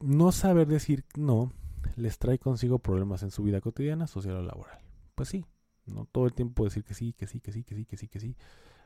no 0.00 0.32
saber 0.32 0.66
decir 0.66 1.04
no 1.16 1.52
les 1.96 2.18
trae 2.18 2.38
consigo 2.38 2.78
problemas 2.78 3.22
en 3.22 3.30
su 3.30 3.42
vida 3.42 3.60
cotidiana, 3.60 4.06
social 4.06 4.36
o 4.36 4.42
laboral. 4.42 4.78
Pues 5.14 5.28
sí, 5.28 5.44
no 5.86 6.06
todo 6.06 6.26
el 6.26 6.34
tiempo 6.34 6.64
decir 6.64 6.84
que 6.84 6.94
sí, 6.94 7.12
que 7.12 7.26
sí, 7.26 7.40
que 7.40 7.52
sí, 7.52 7.64
que 7.64 7.74
sí, 7.74 7.84
que 7.84 7.96
sí, 7.96 8.08
que 8.08 8.20
sí. 8.20 8.36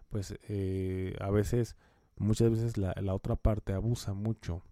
Pues 0.08 0.34
eh, 0.48 1.16
a 1.20 1.30
veces, 1.30 1.76
muchas 2.16 2.50
veces 2.50 2.76
la, 2.76 2.94
la, 3.00 3.14
otra 3.14 3.36
parte 3.36 3.72
abusa 3.72 4.14
mucho 4.14 4.62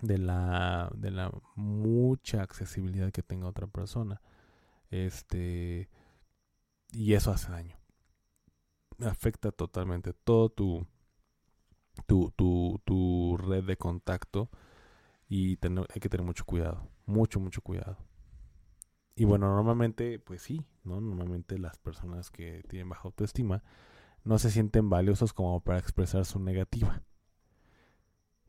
de 0.00 0.18
la, 0.18 0.90
de 0.94 1.10
la 1.10 1.32
mucha 1.56 2.42
accesibilidad 2.42 3.12
que 3.12 3.22
tenga 3.22 3.48
otra 3.48 3.66
persona. 3.66 4.20
Este, 4.90 5.88
y 6.92 7.14
eso 7.14 7.30
hace 7.30 7.50
daño. 7.50 7.76
Afecta 9.00 9.50
totalmente 9.50 10.12
todo 10.12 10.50
tu, 10.50 10.86
tu, 12.06 12.32
tu, 12.36 12.80
tu 12.84 13.36
red 13.38 13.64
de 13.64 13.76
contacto 13.76 14.50
y 15.28 15.56
tener, 15.56 15.86
hay 15.94 16.00
que 16.00 16.08
tener 16.08 16.26
mucho 16.26 16.44
cuidado, 16.44 16.88
mucho, 17.10 17.40
mucho 17.40 17.60
cuidado. 17.60 17.98
Y 19.14 19.24
bueno, 19.24 19.54
normalmente, 19.54 20.18
pues 20.18 20.40
sí, 20.40 20.64
¿no? 20.82 21.00
Normalmente 21.00 21.58
las 21.58 21.78
personas 21.78 22.30
que 22.30 22.62
tienen 22.68 22.88
baja 22.88 23.02
autoestima 23.04 23.62
no 24.24 24.38
se 24.38 24.50
sienten 24.50 24.88
valiosos 24.88 25.34
como 25.34 25.60
para 25.60 25.78
expresar 25.78 26.24
su 26.24 26.40
negativa. 26.40 27.02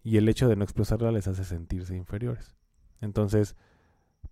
Y 0.04 0.18
el 0.18 0.30
hecho 0.30 0.48
de 0.48 0.56
no 0.56 0.64
expresarla 0.64 1.12
les 1.12 1.28
hace 1.28 1.44
sentirse 1.44 1.96
inferiores. 1.96 2.56
Entonces, 3.02 3.58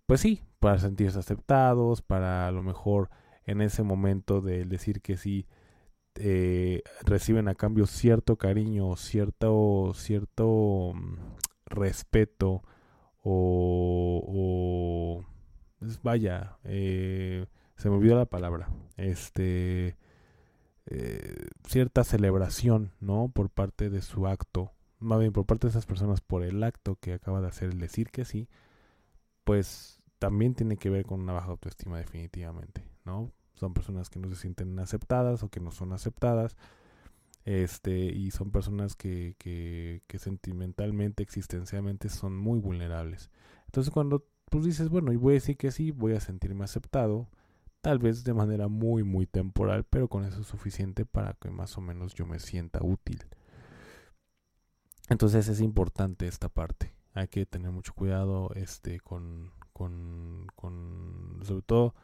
pues 0.06 0.22
sí, 0.22 0.44
para 0.60 0.80
sentirse 0.80 1.20
aceptados, 1.20 2.02
para 2.02 2.48
a 2.48 2.52
lo 2.52 2.64
mejor 2.64 3.10
en 3.46 3.62
ese 3.62 3.84
momento 3.84 4.42
de 4.42 4.66
decir 4.66 5.02
que 5.02 5.18
sí, 5.18 5.46
eh, 6.16 6.84
reciben 7.02 7.48
a 7.48 7.56
cambio 7.56 7.86
cierto 7.86 8.38
cariño, 8.38 8.96
cierto, 8.96 9.92
cierto 9.94 10.94
mm, 10.94 11.18
respeto 11.66 12.64
o, 13.24 14.24
o 14.28 15.26
vaya, 16.04 16.58
eh, 16.64 17.46
se 17.78 17.90
me 17.90 17.96
olvidó 17.96 18.18
la 18.18 18.26
palabra, 18.26 18.70
este, 18.98 19.98
eh, 20.86 21.48
cierta 21.68 22.04
celebración, 22.04 22.92
¿no? 23.00 23.30
Por 23.34 23.50
parte 23.50 23.90
de 23.90 24.02
su 24.02 24.28
acto, 24.28 24.72
más 25.00 25.20
bien 25.20 25.32
por 25.32 25.46
parte 25.46 25.68
de 25.68 25.72
esas 25.72 25.86
personas 25.86 26.22
por 26.22 26.44
el 26.44 26.64
acto 26.64 26.98
que 27.00 27.14
acaba 27.14 27.42
de 27.42 27.48
hacer 27.48 27.70
el 27.70 27.80
decir 27.80 28.10
que 28.12 28.26
sí, 28.26 28.50
pues 29.44 30.02
también 30.20 30.54
tiene 30.54 30.78
que 30.78 30.90
ver 30.90 31.06
con 31.06 31.22
una 31.22 31.34
baja 31.34 31.52
autoestima 31.52 31.98
definitivamente, 31.98 32.84
¿no? 33.06 33.32
Son 33.54 33.74
personas 33.74 34.10
que 34.10 34.20
no 34.20 34.30
se 34.30 34.36
sienten 34.36 34.78
aceptadas 34.80 35.44
o 35.44 35.50
que 35.50 35.60
no 35.60 35.72
son 35.72 35.94
aceptadas, 35.94 36.56
este, 37.50 37.98
y 37.98 38.30
son 38.30 38.52
personas 38.52 38.96
que, 38.96 39.36
que, 39.40 40.04
que 40.06 40.20
sentimentalmente, 40.20 41.24
existencialmente 41.24 42.08
son 42.08 42.38
muy 42.38 42.60
vulnerables. 42.60 43.32
Entonces 43.66 43.92
cuando 43.92 44.24
pues 44.52 44.66
dices, 44.66 44.90
bueno, 44.90 45.12
y 45.12 45.16
voy 45.16 45.32
a 45.32 45.34
decir 45.36 45.58
que 45.58 45.72
sí, 45.72 45.90
voy 45.90 46.14
a 46.14 46.20
sentirme 46.20 46.64
aceptado, 46.64 47.28
tal 47.82 47.98
vez 47.98 48.24
de 48.24 48.36
manera 48.36 48.68
muy, 48.68 49.04
muy 49.04 49.26
temporal, 49.26 49.84
pero 49.84 50.10
con 50.10 50.26
eso 50.26 50.42
es 50.42 50.48
suficiente 50.48 51.06
para 51.06 51.34
que 51.34 51.50
más 51.50 51.76
o 51.76 51.82
menos 51.82 52.14
yo 52.14 52.28
me 52.28 52.38
sienta 52.38 52.84
útil. 52.84 53.26
Entonces 55.10 55.48
es 55.48 55.60
importante 55.60 56.28
esta 56.28 56.50
parte. 56.50 56.94
Hay 57.16 57.30
que 57.30 57.48
tener 57.48 57.72
mucho 57.72 57.96
cuidado 57.96 58.52
este, 58.54 59.00
con, 59.00 59.52
con, 59.74 60.46
con, 60.56 61.40
sobre 61.42 61.64
todo 61.64 61.96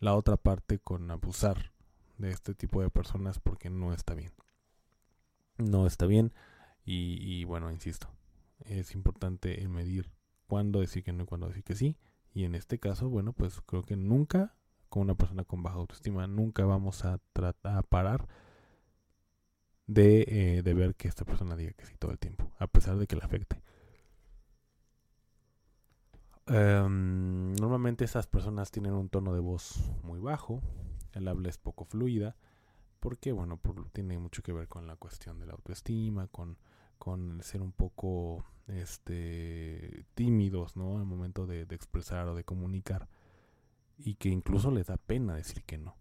la 0.00 0.16
otra 0.16 0.36
parte, 0.36 0.80
con 0.80 1.08
abusar 1.12 1.70
de 2.16 2.32
este 2.32 2.56
tipo 2.56 2.82
de 2.82 2.90
personas 2.90 3.38
porque 3.38 3.70
no 3.70 3.92
está 3.92 4.14
bien. 4.14 4.32
No 5.58 5.86
está 5.86 6.06
bien 6.06 6.32
y, 6.84 7.44
bueno, 7.44 7.70
insisto, 7.70 8.08
es 8.60 8.94
importante 8.94 9.60
el 9.60 9.68
medir 9.68 10.10
cuándo 10.46 10.80
decir 10.80 11.04
que 11.04 11.12
no 11.12 11.24
y 11.24 11.26
cuándo 11.26 11.48
decir 11.48 11.62
que 11.62 11.74
sí. 11.74 11.98
Y 12.32 12.44
en 12.44 12.54
este 12.54 12.78
caso, 12.78 13.10
bueno, 13.10 13.34
pues 13.34 13.60
creo 13.66 13.82
que 13.82 13.96
nunca, 13.96 14.54
con 14.88 15.02
una 15.02 15.14
persona 15.14 15.44
con 15.44 15.62
baja 15.62 15.76
autoestima, 15.76 16.26
nunca 16.26 16.64
vamos 16.64 17.04
a 17.04 17.20
tratar 17.34 17.76
a 17.76 17.82
parar 17.82 18.26
de, 19.86 20.24
eh, 20.28 20.62
de 20.62 20.74
ver 20.74 20.94
que 20.94 21.08
esta 21.08 21.24
persona 21.26 21.56
diga 21.56 21.72
que 21.72 21.84
sí 21.84 21.94
todo 21.98 22.12
el 22.12 22.18
tiempo, 22.18 22.50
a 22.58 22.66
pesar 22.66 22.96
de 22.96 23.06
que 23.06 23.16
le 23.16 23.24
afecte. 23.24 23.60
Um, 26.46 27.52
normalmente 27.56 28.06
esas 28.06 28.26
personas 28.26 28.70
tienen 28.70 28.94
un 28.94 29.10
tono 29.10 29.34
de 29.34 29.40
voz 29.40 29.92
muy 30.02 30.18
bajo, 30.18 30.62
el 31.12 31.28
habla 31.28 31.50
es 31.50 31.58
poco 31.58 31.84
fluida, 31.84 32.36
porque 33.00 33.32
bueno, 33.32 33.56
por, 33.56 33.88
tiene 33.90 34.18
mucho 34.18 34.42
que 34.42 34.52
ver 34.52 34.68
con 34.68 34.86
la 34.86 34.96
cuestión 34.96 35.38
de 35.38 35.46
la 35.46 35.52
autoestima, 35.52 36.26
con, 36.28 36.58
con 36.98 37.42
ser 37.42 37.62
un 37.62 37.72
poco 37.72 38.44
este, 38.66 40.04
tímidos, 40.14 40.76
¿no? 40.76 40.98
Al 40.98 41.04
momento 41.04 41.46
de, 41.46 41.62
expresar 41.62 42.28
o 42.28 42.34
de 42.34 42.44
comunicar. 42.44 43.08
Y 43.98 44.14
que 44.14 44.28
incluso 44.28 44.70
les 44.70 44.86
da 44.86 44.96
pena 44.96 45.34
decir 45.34 45.62
que 45.64 45.78
no. 45.78 45.96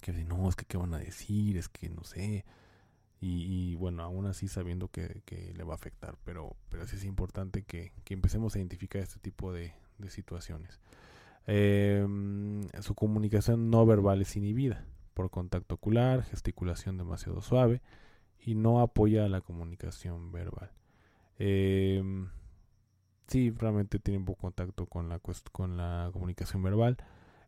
Que 0.00 0.12
no, 0.12 0.48
es 0.48 0.56
que 0.56 0.66
qué 0.66 0.76
van 0.76 0.94
a 0.94 0.98
decir, 0.98 1.56
es 1.56 1.68
que 1.68 1.88
no 1.88 2.04
sé. 2.04 2.44
Y, 3.26 3.74
bueno, 3.76 4.02
aún 4.02 4.26
así 4.26 4.48
sabiendo 4.48 4.88
que, 4.88 5.22
le 5.56 5.64
va 5.64 5.72
a 5.72 5.76
afectar. 5.76 6.18
Pero, 6.24 6.56
pero 6.68 6.86
sí 6.86 6.96
es 6.96 7.04
importante 7.04 7.62
que, 7.62 7.92
que 8.04 8.12
empecemos 8.12 8.54
a 8.54 8.58
identificar 8.58 9.00
este 9.00 9.18
tipo 9.18 9.52
de, 9.52 9.72
situaciones. 10.08 10.78
Eh, 11.46 12.06
su 12.80 12.94
comunicación 12.94 13.70
no 13.70 13.86
verbal 13.86 14.20
es 14.20 14.36
inhibida 14.36 14.84
por 15.14 15.30
contacto 15.30 15.76
ocular, 15.76 16.24
gesticulación 16.24 16.98
demasiado 16.98 17.40
suave 17.40 17.80
y 18.38 18.54
no 18.54 18.80
apoya 18.80 19.28
la 19.28 19.40
comunicación 19.40 20.32
verbal. 20.32 20.70
Eh, 21.38 22.02
sí, 23.26 23.50
realmente 23.50 23.98
tienen 23.98 24.24
poco 24.24 24.42
contacto 24.42 24.86
con 24.86 25.08
la 25.08 25.20
con 25.52 25.76
la 25.76 26.10
comunicación 26.12 26.62
verbal. 26.62 26.98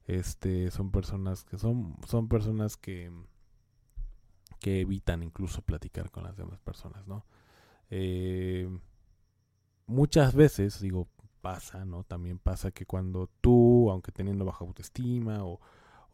Este, 0.06 0.70
son 0.70 0.90
personas 0.90 1.44
que 1.44 1.58
son 1.58 1.96
son 2.06 2.28
personas 2.28 2.76
que 2.76 3.10
que 4.60 4.80
evitan 4.80 5.22
incluso 5.22 5.62
platicar 5.62 6.10
con 6.10 6.24
las 6.24 6.36
demás 6.36 6.60
personas, 6.60 7.06
¿no? 7.06 7.26
Eh, 7.90 8.68
muchas 9.86 10.34
veces, 10.34 10.80
digo, 10.80 11.08
pasa, 11.40 11.84
¿no? 11.84 12.04
También 12.04 12.38
pasa 12.38 12.70
que 12.72 12.86
cuando 12.86 13.30
tú, 13.40 13.90
aunque 13.90 14.12
teniendo 14.12 14.44
baja 14.44 14.64
autoestima 14.64 15.44
o, 15.44 15.60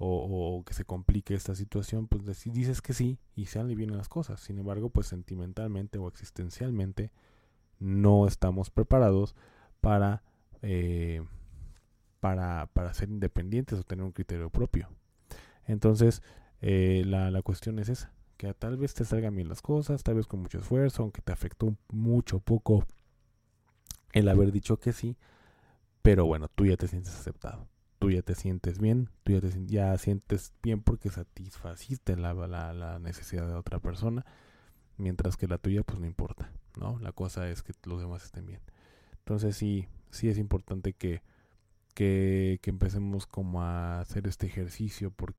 o, 0.04 0.64
que 0.64 0.74
se 0.74 0.84
complique 0.84 1.34
esta 1.34 1.54
situación, 1.54 2.08
pues 2.08 2.24
dices 2.52 2.82
que 2.82 2.92
sí 2.92 3.18
y 3.36 3.46
salen 3.46 3.76
bien 3.76 3.96
las 3.96 4.08
cosas. 4.08 4.40
Sin 4.40 4.58
embargo, 4.58 4.90
pues 4.90 5.06
sentimentalmente 5.06 5.98
o 5.98 6.08
existencialmente 6.08 7.12
no 7.78 8.26
estamos 8.26 8.70
preparados 8.70 9.34
para, 9.80 10.22
eh, 10.62 11.22
para, 12.20 12.68
para 12.72 12.94
ser 12.94 13.10
independientes 13.10 13.78
o 13.78 13.84
tener 13.84 14.04
un 14.04 14.12
criterio 14.12 14.50
propio. 14.50 14.88
Entonces, 15.66 16.22
eh, 16.60 17.04
la, 17.06 17.30
la, 17.30 17.42
cuestión 17.42 17.78
es 17.78 17.88
esa, 17.88 18.12
que 18.36 18.52
tal 18.54 18.76
vez 18.76 18.94
te 18.94 19.04
salgan 19.04 19.34
bien 19.36 19.48
las 19.48 19.62
cosas, 19.62 20.02
tal 20.02 20.16
vez 20.16 20.26
con 20.26 20.40
mucho 20.40 20.58
esfuerzo, 20.58 21.02
aunque 21.02 21.22
te 21.22 21.32
afectó 21.32 21.76
mucho 21.90 22.40
poco 22.40 22.84
el 24.12 24.28
haber 24.28 24.52
dicho 24.52 24.78
que 24.78 24.92
sí, 24.92 25.16
pero 26.02 26.26
bueno, 26.26 26.48
tú 26.48 26.66
ya 26.66 26.76
te 26.76 26.88
sientes 26.88 27.14
aceptado. 27.14 27.71
Tú 28.02 28.10
ya 28.10 28.22
te 28.22 28.34
sientes 28.34 28.80
bien, 28.80 29.08
tú 29.22 29.32
ya, 29.32 29.40
te, 29.40 29.66
ya 29.66 29.96
sientes 29.96 30.52
bien 30.60 30.82
porque 30.82 31.08
satisfaciste 31.08 32.16
la, 32.16 32.34
la, 32.34 32.72
la, 32.72 32.98
necesidad 32.98 33.46
de 33.46 33.54
otra 33.54 33.78
persona, 33.78 34.26
mientras 34.96 35.36
que 35.36 35.46
la 35.46 35.58
tuya 35.58 35.84
pues 35.84 36.00
no 36.00 36.06
importa, 36.06 36.50
¿no? 36.76 36.98
La 36.98 37.12
cosa 37.12 37.48
es 37.48 37.62
que 37.62 37.72
los 37.84 38.00
demás 38.00 38.24
estén 38.24 38.46
bien. 38.46 38.60
Entonces 39.18 39.56
sí, 39.56 39.86
sí 40.10 40.28
es 40.28 40.38
importante 40.38 40.94
que, 40.94 41.22
que, 41.94 42.58
que 42.60 42.70
empecemos 42.70 43.28
como 43.28 43.62
a 43.62 44.00
hacer 44.00 44.26
este 44.26 44.48
ejercicio 44.48 45.12
porque 45.12 45.38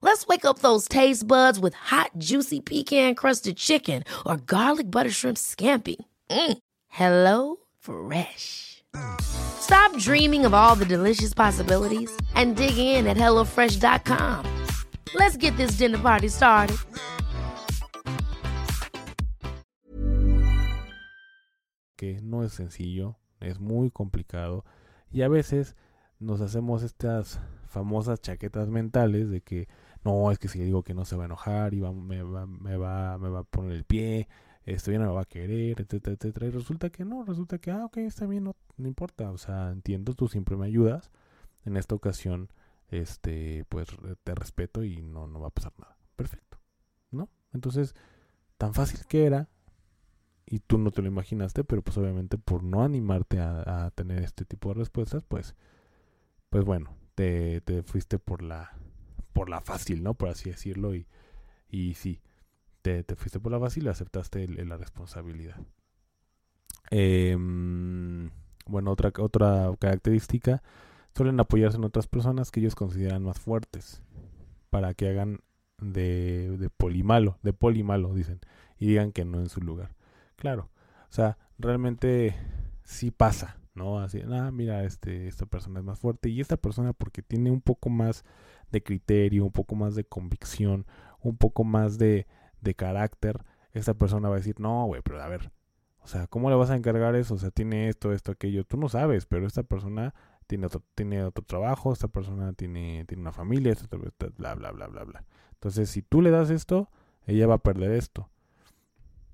Let's 0.00 0.28
wake 0.28 0.44
up 0.44 0.60
those 0.60 0.86
taste 0.86 1.26
buds 1.26 1.58
with 1.58 1.74
hot, 1.74 2.12
juicy 2.16 2.60
pecan 2.60 3.16
crusted 3.16 3.56
chicken 3.56 4.04
or 4.24 4.36
garlic 4.36 4.90
butter 4.90 5.10
shrimp 5.10 5.36
scampi. 5.36 5.96
Mm. 6.30 6.58
Hello 6.88 7.56
Fresh. 7.80 8.84
Stop 9.20 9.96
dreaming 9.98 10.44
of 10.46 10.54
all 10.54 10.76
the 10.76 10.84
delicious 10.84 11.34
possibilities 11.34 12.10
and 12.34 12.56
dig 12.56 12.78
in 12.78 13.06
at 13.06 13.16
HelloFresh.com. 13.16 14.66
Let's 15.14 15.36
get 15.36 15.56
this 15.56 15.72
dinner 15.72 15.98
party 15.98 16.28
started. 16.28 16.76
Que 21.96 22.20
no 22.22 22.42
es 22.42 22.52
sencillo, 22.52 23.16
es 23.40 23.58
muy 23.58 23.90
complicado 23.90 24.64
y 25.10 25.22
a 25.22 25.28
veces 25.28 25.74
nos 26.20 26.40
hacemos 26.40 26.84
estas 26.84 27.40
famosas 27.66 28.20
chaquetas 28.20 28.68
mentales 28.68 29.28
de 29.30 29.40
que 29.40 29.68
no, 30.04 30.30
es 30.30 30.38
que 30.38 30.48
si 30.48 30.60
digo 30.60 30.82
que 30.82 30.94
no 30.94 31.04
se 31.04 31.16
va 31.16 31.24
a 31.24 31.26
enojar 31.26 31.74
y 31.74 31.80
me, 31.80 32.22
va, 32.22 33.14
a 33.14 33.42
poner 33.44 33.72
el 33.72 33.84
pie, 33.84 34.28
esto 34.64 34.92
ya 34.92 34.98
no 34.98 35.06
me 35.06 35.12
va 35.12 35.22
a 35.22 35.26
querer, 35.26 35.80
etcétera, 35.80 36.16
etcétera. 36.16 36.46
Y 36.46 36.50
resulta 36.50 36.90
que 36.90 37.04
no, 37.04 37.24
resulta 37.24 37.58
que, 37.58 37.70
ah, 37.70 37.84
ok, 37.86 37.98
está 37.98 38.26
bien, 38.26 38.44
no, 38.44 38.56
no 38.76 38.88
importa, 38.88 39.30
o 39.30 39.38
sea, 39.38 39.70
entiendo, 39.70 40.14
tú 40.14 40.28
siempre 40.28 40.56
me 40.56 40.66
ayudas. 40.66 41.10
En 41.64 41.76
esta 41.76 41.94
ocasión, 41.94 42.50
este, 42.88 43.64
pues 43.68 43.88
te 44.24 44.34
respeto 44.34 44.84
y 44.84 45.02
no, 45.02 45.26
no 45.26 45.40
va 45.40 45.48
a 45.48 45.50
pasar 45.50 45.72
nada. 45.78 45.96
Perfecto, 46.16 46.58
¿no? 47.10 47.28
Entonces, 47.52 47.94
tan 48.56 48.74
fácil 48.74 49.00
que 49.06 49.26
era, 49.26 49.48
y 50.46 50.60
tú 50.60 50.78
no 50.78 50.90
te 50.90 51.02
lo 51.02 51.08
imaginaste, 51.08 51.64
pero 51.64 51.82
pues 51.82 51.98
obviamente 51.98 52.38
por 52.38 52.62
no 52.62 52.82
animarte 52.82 53.40
a, 53.40 53.86
a 53.86 53.90
tener 53.90 54.22
este 54.22 54.44
tipo 54.44 54.70
de 54.70 54.76
respuestas, 54.76 55.24
pues, 55.24 55.54
pues 56.48 56.64
bueno, 56.64 56.94
te, 57.18 57.60
te 57.62 57.82
fuiste 57.82 58.18
por 58.18 58.42
la 58.42 58.77
por 59.38 59.50
la 59.50 59.60
fácil, 59.60 60.02
¿no? 60.02 60.14
Por 60.14 60.30
así 60.30 60.50
decirlo. 60.50 60.96
Y, 60.96 61.06
y 61.70 61.94
sí, 61.94 62.20
te, 62.82 63.04
fuiste 63.14 63.38
por 63.38 63.52
la 63.52 63.60
fácil 63.60 63.84
y 63.84 63.88
aceptaste 63.88 64.48
la 64.48 64.76
responsabilidad. 64.76 65.60
Em, 66.90 68.30
bueno, 68.66 68.90
otra, 68.90 69.12
otra 69.20 69.70
característica, 69.78 70.60
suelen 71.14 71.38
apoyarse 71.38 71.76
en 71.76 71.84
otras 71.84 72.08
personas 72.08 72.50
que 72.50 72.58
ellos 72.58 72.74
consideran 72.74 73.22
más 73.22 73.38
fuertes 73.38 74.02
para 74.70 74.92
que 74.94 75.08
hagan 75.08 75.38
de, 75.80 76.56
de 76.58 76.68
polimalo, 76.68 77.38
de 77.44 77.52
polimalo, 77.52 78.14
dicen, 78.14 78.40
y 78.76 78.88
digan 78.88 79.12
que 79.12 79.24
no 79.24 79.38
en 79.38 79.50
su 79.50 79.60
lugar. 79.60 79.94
Claro, 80.34 80.68
o 81.08 81.12
sea, 81.12 81.38
realmente 81.58 82.34
sí 82.82 83.12
pasa, 83.12 83.60
¿no? 83.74 84.00
Así, 84.00 84.20
ah, 84.32 84.50
mira, 84.50 84.82
este, 84.82 85.28
esta 85.28 85.46
persona 85.46 85.78
es 85.78 85.84
más 85.84 86.00
fuerte 86.00 86.28
y 86.28 86.40
esta 86.40 86.56
persona 86.56 86.92
porque 86.92 87.22
tiene 87.22 87.52
un 87.52 87.60
poco 87.60 87.88
más 87.88 88.24
de 88.70 88.82
criterio, 88.82 89.44
un 89.44 89.52
poco 89.52 89.74
más 89.74 89.94
de 89.94 90.04
convicción, 90.04 90.86
un 91.20 91.36
poco 91.36 91.64
más 91.64 91.98
de, 91.98 92.26
de 92.60 92.74
carácter, 92.74 93.44
esta 93.72 93.94
persona 93.94 94.28
va 94.28 94.36
a 94.36 94.38
decir, 94.38 94.60
no, 94.60 94.86
güey, 94.86 95.02
pero 95.02 95.22
a 95.22 95.28
ver, 95.28 95.52
o 96.00 96.06
sea, 96.06 96.26
¿cómo 96.26 96.48
le 96.50 96.56
vas 96.56 96.70
a 96.70 96.76
encargar 96.76 97.14
eso? 97.16 97.34
O 97.34 97.38
sea, 97.38 97.50
tiene 97.50 97.88
esto, 97.88 98.12
esto, 98.12 98.32
aquello. 98.32 98.64
Tú 98.64 98.76
no 98.78 98.88
sabes, 98.88 99.26
pero 99.26 99.46
esta 99.46 99.62
persona 99.62 100.14
tiene 100.46 100.66
otro, 100.66 100.82
tiene 100.94 101.22
otro 101.22 101.44
trabajo, 101.44 101.92
esta 101.92 102.08
persona 102.08 102.52
tiene, 102.54 103.04
tiene 103.06 103.20
una 103.20 103.32
familia, 103.32 103.74
bla, 104.36 104.54
bla, 104.54 104.72
bla, 104.72 104.86
bla, 104.86 105.04
bla. 105.04 105.24
Entonces, 105.52 105.90
si 105.90 106.02
tú 106.02 106.22
le 106.22 106.30
das 106.30 106.50
esto, 106.50 106.88
ella 107.26 107.46
va 107.46 107.56
a 107.56 107.62
perder 107.62 107.92
esto. 107.92 108.30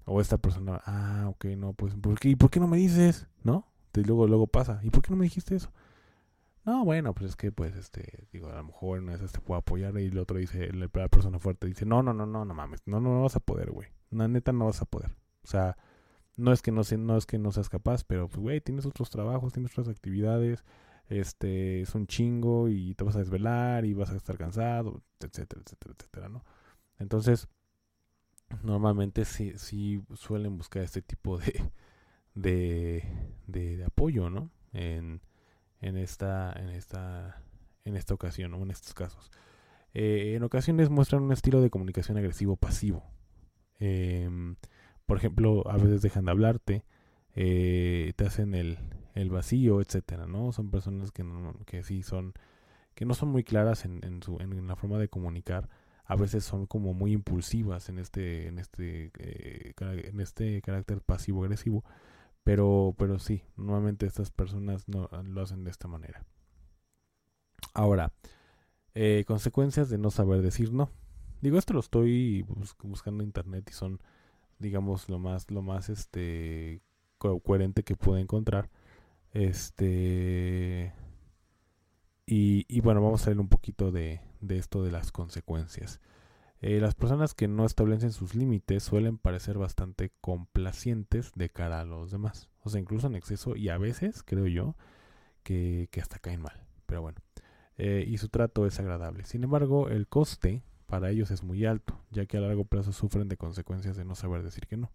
O 0.05 0.20
esta 0.20 0.37
persona, 0.37 0.83
ah, 0.85 1.27
ok, 1.29 1.44
no, 1.57 1.75
pues, 1.75 1.94
¿por 1.94 2.18
qué, 2.18 2.31
¿y 2.31 2.37
por 2.37 2.51
qué 2.51 2.61
no 2.61 2.66
me 2.66 2.77
dices? 2.77 3.29
¿No? 3.42 3.68
Y 3.94 4.03
luego, 4.03 4.27
luego 4.27 4.49
pasa, 4.49 4.81
¿y 4.83 4.90
por 4.90 5.03
qué 5.03 5.11
no 5.11 5.16
me 5.16 5.25
dijiste 5.25 5.55
eso? 5.55 5.70
No, 6.64 6.83
bueno, 6.85 7.14
pues 7.14 7.31
es 7.31 7.37
que, 7.37 7.53
pues, 7.53 7.77
este, 7.77 8.27
digo, 8.33 8.48
a 8.48 8.57
lo 8.57 8.64
mejor 8.64 9.00
una 9.00 9.16
vez 9.16 9.33
te 9.33 9.40
puedo 9.40 9.59
apoyar 9.59 9.98
y 9.98 10.07
el 10.07 10.18
otro 10.18 10.38
dice, 10.38 10.72
la 10.72 10.88
persona 10.88 11.38
fuerte 11.38 11.66
dice, 11.66 11.85
no, 11.85 12.03
no, 12.03 12.14
no, 12.14 12.24
no, 12.24 12.44
no 12.46 12.55
mames, 12.55 12.81
no, 12.87 13.00
no, 13.00 13.11
no 13.14 13.22
vas 13.22 13.37
a 13.37 13.40
poder, 13.40 13.70
güey. 13.70 13.88
La 14.11 14.29
neta 14.29 14.53
no 14.53 14.66
vas 14.66 14.81
a 14.81 14.87
poder. 14.87 15.11
O 15.42 15.46
sea, 15.46 15.77
no 16.37 16.53
es 16.53 16.62
que 16.62 16.72
no, 16.72 16.83
no 16.98 17.16
es 17.18 17.27
que 17.27 17.38
no 17.38 17.53
seas 17.53 17.68
capaz, 17.68 18.05
pero, 18.05 18.29
pues, 18.29 18.38
güey, 18.40 18.61
tienes 18.62 18.87
otros 18.87 19.11
trabajos, 19.11 19.53
tienes 19.53 19.72
otras 19.72 19.88
actividades, 19.88 20.64
este, 21.09 21.83
es 21.83 21.94
un 21.94 22.07
chingo 22.07 22.68
y 22.68 22.94
te 22.94 23.05
vas 23.05 23.16
a 23.16 23.18
desvelar 23.20 23.85
y 23.85 23.92
vas 23.92 24.11
a 24.11 24.16
estar 24.16 24.38
cansado, 24.38 25.03
etcétera, 25.20 25.62
etcétera, 25.64 25.94
etcétera, 25.98 26.29
¿no? 26.31 26.44
Entonces, 26.98 27.48
normalmente 28.62 29.24
sí, 29.24 29.53
sí 29.57 30.03
suelen 30.14 30.57
buscar 30.57 30.83
este 30.83 31.03
tipo 31.03 31.38
de, 31.38 31.70
de, 32.35 33.05
de, 33.46 33.77
de 33.77 33.85
apoyo, 33.85 34.31
¿no? 34.31 34.50
En 34.72 35.20
en 35.85 35.99
esta, 35.99 36.53
en 36.55 36.70
esta, 36.70 37.42
en 37.85 37.97
esta 37.97 38.14
ocasión 38.14 38.55
o 38.55 38.62
en 38.62 38.70
estos 38.70 38.94
casos. 38.94 39.31
Eh, 39.92 40.33
en 40.35 40.42
ocasiones 40.42 40.88
muestran 40.88 41.23
un 41.23 41.33
estilo 41.33 41.61
de 41.61 41.70
comunicación 41.70 42.16
agresivo 42.16 42.57
pasivo. 42.57 43.05
Em, 43.79 44.57
por 45.05 45.18
ejemplo, 45.18 45.62
a 45.70 45.77
veces 45.77 46.01
dejan 46.01 46.25
de 46.25 46.31
hablarte, 46.31 46.85
eh, 47.37 48.14
te 48.16 48.25
hacen 48.25 48.55
el, 48.55 48.79
el, 49.14 49.29
vacío, 49.29 49.83
etcétera, 49.83 50.27
¿no? 50.27 50.53
Son 50.53 50.70
personas 50.70 51.12
que, 51.12 51.23
no, 51.23 51.55
que 51.66 51.83
sí 51.83 52.03
son, 52.03 52.33
que 52.94 53.05
no 53.05 53.12
son 53.12 53.29
muy 53.29 53.44
claras 53.44 53.85
en, 53.85 54.03
en, 54.05 54.23
su, 54.23 54.40
en, 54.40 54.66
la 54.66 54.77
forma 54.77 54.99
de 54.99 55.09
comunicar. 55.09 55.68
A 56.07 56.16
veces 56.16 56.44
son 56.44 56.66
como 56.66 56.94
muy 56.94 57.12
impulsivas 57.12 57.88
en 57.90 57.99
este, 57.99 58.49
en 58.49 58.59
este, 58.59 59.11
eh, 59.18 59.75
en 59.79 60.20
este 60.20 60.62
carácter 60.62 61.03
pasivo 61.03 61.42
agresivo. 61.42 61.85
Pero, 62.44 62.94
pero 62.98 63.18
sí, 63.18 63.42
normalmente 63.57 64.07
estas 64.07 64.30
personas 64.30 64.88
no, 64.88 65.09
lo 65.24 65.42
hacen 65.42 65.64
de 65.64 65.70
esta 65.70 65.88
manera. 65.88 66.24
Ahora, 67.72 68.12
eh, 68.94 69.24
consecuencias 69.26 69.88
de 69.88 69.98
no 69.98 70.11
saber 70.11 70.42
decir 70.42 70.72
no. 70.72 70.90
Digo, 71.40 71.59
esto 71.59 71.74
lo 71.74 71.80
estoy 71.80 72.46
buscando 72.83 73.22
en 73.22 73.28
internet 73.28 73.68
y 73.70 73.72
son, 73.72 74.00
digamos, 74.59 75.09
lo 75.09 75.18
más, 75.18 75.50
lo 75.50 75.62
más 75.62 75.88
este 75.88 76.83
coherente 77.18 77.83
que 77.83 77.96
puedo 77.96 78.18
encontrar. 78.18 78.70
Este 79.33 80.92
y, 82.26 82.64
y 82.68 82.80
bueno, 82.80 83.02
vamos 83.02 83.26
a 83.26 83.30
ver 83.30 83.40
un 83.40 83.48
poquito 83.48 83.92
de, 83.92 84.20
de 84.40 84.59
esto 84.59 84.83
de 84.83 84.92
las 84.92 85.12
consecuencias. 85.12 86.00
Eh, 86.66 86.81
las 86.81 86.94
personas 86.94 87.35
que 87.35 87.46
no 87.46 87.66
establecen 87.66 88.11
sus 88.11 88.35
límites 88.35 88.83
suelen 88.83 89.18
parecer 89.18 89.59
bastante 89.59 90.12
complacientes 90.22 91.31
de 91.35 91.50
cara 91.50 91.81
a 91.81 91.85
los 91.85 92.11
demás. 92.11 92.48
O 92.62 92.70
sea, 92.70 92.81
incluso 92.81 93.07
en 93.07 93.16
exceso 93.16 93.55
y 93.55 93.68
a 93.68 93.77
veces, 93.77 94.22
creo 94.22 94.46
yo, 94.46 94.74
que, 95.42 95.90
hasta 96.00 96.18
caen 96.18 96.40
mal. 96.40 96.64
Pero 96.87 97.03
bueno. 97.03 97.18
Eh, 97.77 98.07
y 98.09 98.16
su 98.16 98.31
trato 98.31 98.64
es 98.66 98.81
agradable. 98.81 99.27
Sin 99.27 99.44
embargo, 99.44 99.90
el 99.90 100.09
coste 100.09 100.62
para 100.87 101.11
ellos 101.11 101.31
es 101.31 101.42
muy 101.42 101.66
alto, 101.66 102.00
ya 102.11 102.24
que 102.24 102.38
a 102.38 102.40
largo 102.40 102.64
plazo 102.64 102.92
sufren 102.92 103.29
de 103.29 103.37
consecuencias 103.37 103.98
de 103.98 104.07
no 104.07 104.14
saber 104.14 104.42
decir 104.42 104.66
que 104.66 104.79
no. 104.79 104.90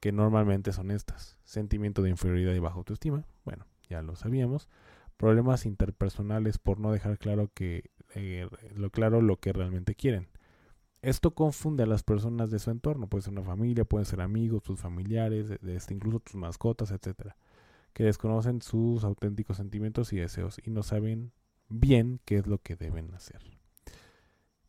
Que 0.00 0.12
normalmente 0.12 0.72
son 0.72 0.90
estas. 0.90 1.36
Sentimiento 1.44 2.00
de 2.00 2.08
inferioridad 2.08 2.54
y 2.54 2.58
baja 2.58 2.76
autoestima. 2.76 3.26
Bueno, 3.44 3.66
ya 3.90 4.00
lo 4.00 4.16
sabíamos. 4.16 4.70
Problemas 5.18 5.66
interpersonales 5.66 6.56
por 6.56 6.80
no 6.80 6.90
dejar 6.90 7.18
claro 7.18 7.50
que 7.52 7.90
eh, 8.14 8.48
lo 8.74 8.88
claro 8.88 9.20
lo 9.20 9.36
que 9.36 9.52
realmente 9.52 9.94
quieren 9.94 10.39
esto 11.02 11.34
confunde 11.34 11.84
a 11.84 11.86
las 11.86 12.02
personas 12.02 12.50
de 12.50 12.58
su 12.58 12.70
entorno, 12.70 13.06
puede 13.06 13.22
ser 13.22 13.32
una 13.32 13.42
familia, 13.42 13.84
pueden 13.84 14.04
ser 14.04 14.20
amigos, 14.20 14.62
tus 14.62 14.78
familiares, 14.78 15.50
este, 15.50 15.94
incluso 15.94 16.20
tus 16.20 16.34
mascotas, 16.34 16.90
etcétera, 16.90 17.36
que 17.94 18.04
desconocen 18.04 18.60
sus 18.60 19.04
auténticos 19.04 19.56
sentimientos 19.56 20.12
y 20.12 20.18
deseos 20.18 20.60
y 20.64 20.70
no 20.70 20.82
saben 20.82 21.32
bien 21.68 22.20
qué 22.24 22.36
es 22.36 22.46
lo 22.46 22.58
que 22.58 22.76
deben 22.76 23.14
hacer. 23.14 23.40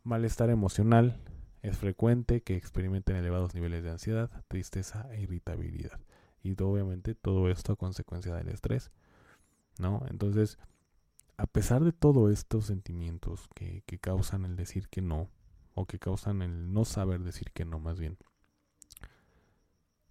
Malestar 0.03 0.49
emocional. 0.49 1.19
Es 1.61 1.77
frecuente 1.77 2.41
que 2.41 2.55
experimenten 2.55 3.17
elevados 3.17 3.53
niveles 3.53 3.83
de 3.83 3.91
ansiedad, 3.91 4.31
tristeza 4.47 5.07
e 5.11 5.21
irritabilidad. 5.21 5.99
Y 6.41 6.59
obviamente 6.63 7.13
todo 7.13 7.51
esto 7.51 7.73
a 7.73 7.75
consecuencia 7.75 8.33
del 8.33 8.47
estrés. 8.47 8.89
¿No? 9.77 10.03
Entonces, 10.09 10.57
a 11.37 11.45
pesar 11.45 11.83
de 11.83 11.91
todos 11.91 12.31
estos 12.31 12.65
sentimientos 12.65 13.47
que, 13.53 13.83
que 13.85 13.99
causan 13.99 14.45
el 14.45 14.55
decir 14.55 14.89
que 14.89 15.03
no, 15.03 15.29
o 15.73 15.85
que 15.85 15.99
causan 15.99 16.41
el 16.41 16.73
no 16.73 16.85
saber 16.85 17.21
decir 17.23 17.51
que 17.53 17.65
no 17.65 17.79
más 17.79 17.99
bien, 17.99 18.17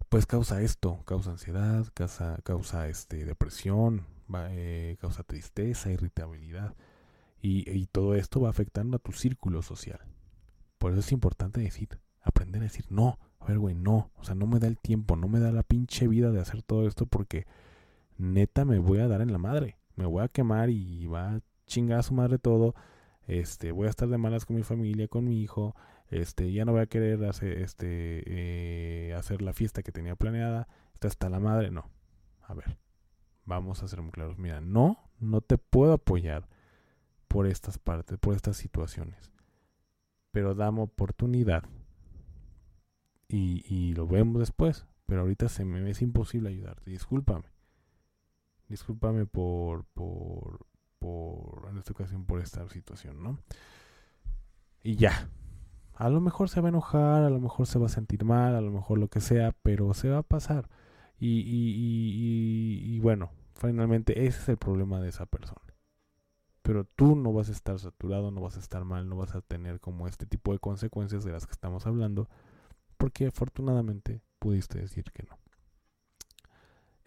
pues 0.09 0.25
causa 0.25 0.61
esto, 0.61 1.03
causa 1.05 1.31
ansiedad, 1.31 1.87
causa, 1.93 2.37
causa 2.43 2.89
este, 2.89 3.23
depresión, 3.23 4.05
eh, 4.49 4.97
causa 4.99 5.23
tristeza, 5.23 5.89
irritabilidad. 5.89 6.75
Y, 7.41 7.69
y, 7.71 7.87
todo 7.87 8.15
esto 8.15 8.41
va 8.41 8.49
afectando 8.49 8.97
a 8.97 8.99
tu 8.99 9.13
círculo 9.13 9.61
social. 9.61 10.01
Por 10.77 10.91
eso 10.91 10.99
es 10.99 11.11
importante 11.13 11.61
decir, 11.61 11.97
aprender 12.21 12.61
a 12.61 12.65
decir 12.65 12.85
no. 12.89 13.19
A 13.39 13.45
ver, 13.45 13.57
güey, 13.57 13.73
no. 13.73 14.11
O 14.17 14.23
sea, 14.23 14.35
no 14.35 14.47
me 14.47 14.59
da 14.59 14.67
el 14.67 14.77
tiempo, 14.77 15.15
no 15.15 15.27
me 15.27 15.39
da 15.39 15.51
la 15.51 15.63
pinche 15.63 16.07
vida 16.07 16.31
de 16.31 16.41
hacer 16.41 16.61
todo 16.61 16.87
esto 16.87 17.05
porque 17.05 17.47
neta 18.17 18.65
me 18.65 18.79
voy 18.79 18.99
a 18.99 19.07
dar 19.07 19.21
en 19.21 19.31
la 19.31 19.37
madre. 19.37 19.77
Me 19.95 20.05
voy 20.05 20.23
a 20.23 20.27
quemar 20.27 20.69
y 20.69 21.07
va 21.07 21.35
a 21.35 21.41
chingar 21.67 21.99
a 21.99 22.03
su 22.03 22.13
madre 22.13 22.37
todo. 22.37 22.75
Este, 23.31 23.71
voy 23.71 23.87
a 23.87 23.89
estar 23.89 24.09
de 24.09 24.17
malas 24.17 24.45
con 24.45 24.57
mi 24.57 24.63
familia, 24.63 25.07
con 25.07 25.23
mi 25.23 25.41
hijo 25.41 25.73
este, 26.09 26.51
ya 26.51 26.65
no 26.65 26.73
voy 26.73 26.81
a 26.81 26.87
querer 26.87 27.23
hacer, 27.23 27.59
este, 27.59 28.23
eh, 28.27 29.13
hacer 29.13 29.41
la 29.41 29.53
fiesta 29.53 29.81
que 29.81 29.93
tenía 29.93 30.17
planeada, 30.17 30.67
está 30.93 31.07
hasta 31.07 31.29
la 31.29 31.39
madre, 31.39 31.71
no. 31.71 31.89
A 32.41 32.53
ver, 32.53 32.77
vamos 33.45 33.81
a 33.81 33.87
ser 33.87 34.01
muy 34.01 34.11
claros. 34.11 34.37
Mira, 34.37 34.59
no, 34.59 34.97
no 35.19 35.39
te 35.39 35.57
puedo 35.57 35.93
apoyar 35.93 36.49
por 37.29 37.47
estas 37.47 37.77
partes, 37.77 38.17
por 38.19 38.35
estas 38.35 38.57
situaciones. 38.57 39.31
Pero 40.31 40.53
dame 40.53 40.81
oportunidad 40.81 41.63
y, 43.29 43.63
y 43.73 43.93
lo 43.93 44.07
vemos 44.07 44.39
después. 44.39 44.85
Pero 45.05 45.21
ahorita 45.21 45.47
se 45.47 45.63
me 45.63 45.89
es 45.89 46.01
imposible 46.01 46.49
ayudarte. 46.49 46.91
Discúlpame. 46.91 47.45
Discúlpame 48.67 49.25
por, 49.25 49.85
por, 49.85 50.65
por, 51.01 51.67
en 51.69 51.79
esta 51.79 51.93
ocasión, 51.93 52.25
por 52.25 52.39
esta 52.39 52.67
situación, 52.69 53.23
¿no? 53.23 53.39
Y 54.83 54.95
ya, 54.95 55.29
a 55.95 56.09
lo 56.09 56.21
mejor 56.21 56.47
se 56.47 56.61
va 56.61 56.67
a 56.67 56.69
enojar, 56.69 57.23
a 57.23 57.29
lo 57.29 57.39
mejor 57.39 57.65
se 57.65 57.79
va 57.79 57.87
a 57.87 57.89
sentir 57.89 58.23
mal, 58.23 58.55
a 58.55 58.61
lo 58.61 58.71
mejor 58.71 58.99
lo 58.99 59.07
que 59.07 59.19
sea, 59.19 59.51
pero 59.63 59.93
se 59.95 60.09
va 60.09 60.19
a 60.19 60.23
pasar. 60.23 60.69
Y, 61.19 61.41
y, 61.41 62.95
y, 62.95 62.99
bueno, 62.99 63.31
finalmente 63.55 64.25
ese 64.27 64.39
es 64.39 64.49
el 64.49 64.57
problema 64.57 64.99
de 65.01 65.09
esa 65.09 65.25
persona. 65.25 65.61
Pero 66.61 66.85
tú 66.85 67.15
no 67.15 67.33
vas 67.33 67.49
a 67.49 67.51
estar 67.51 67.79
saturado, 67.79 68.31
no 68.31 68.41
vas 68.41 68.57
a 68.57 68.59
estar 68.59 68.85
mal, 68.85 69.09
no 69.09 69.17
vas 69.17 69.35
a 69.35 69.41
tener 69.41 69.79
como 69.79 70.07
este 70.07 70.25
tipo 70.27 70.53
de 70.53 70.59
consecuencias 70.59 71.23
de 71.23 71.31
las 71.31 71.47
que 71.47 71.53
estamos 71.53 71.87
hablando, 71.87 72.29
porque 72.97 73.27
afortunadamente 73.27 74.21
pudiste 74.39 74.79
decir 74.79 75.05
que 75.11 75.23
no. 75.23 75.40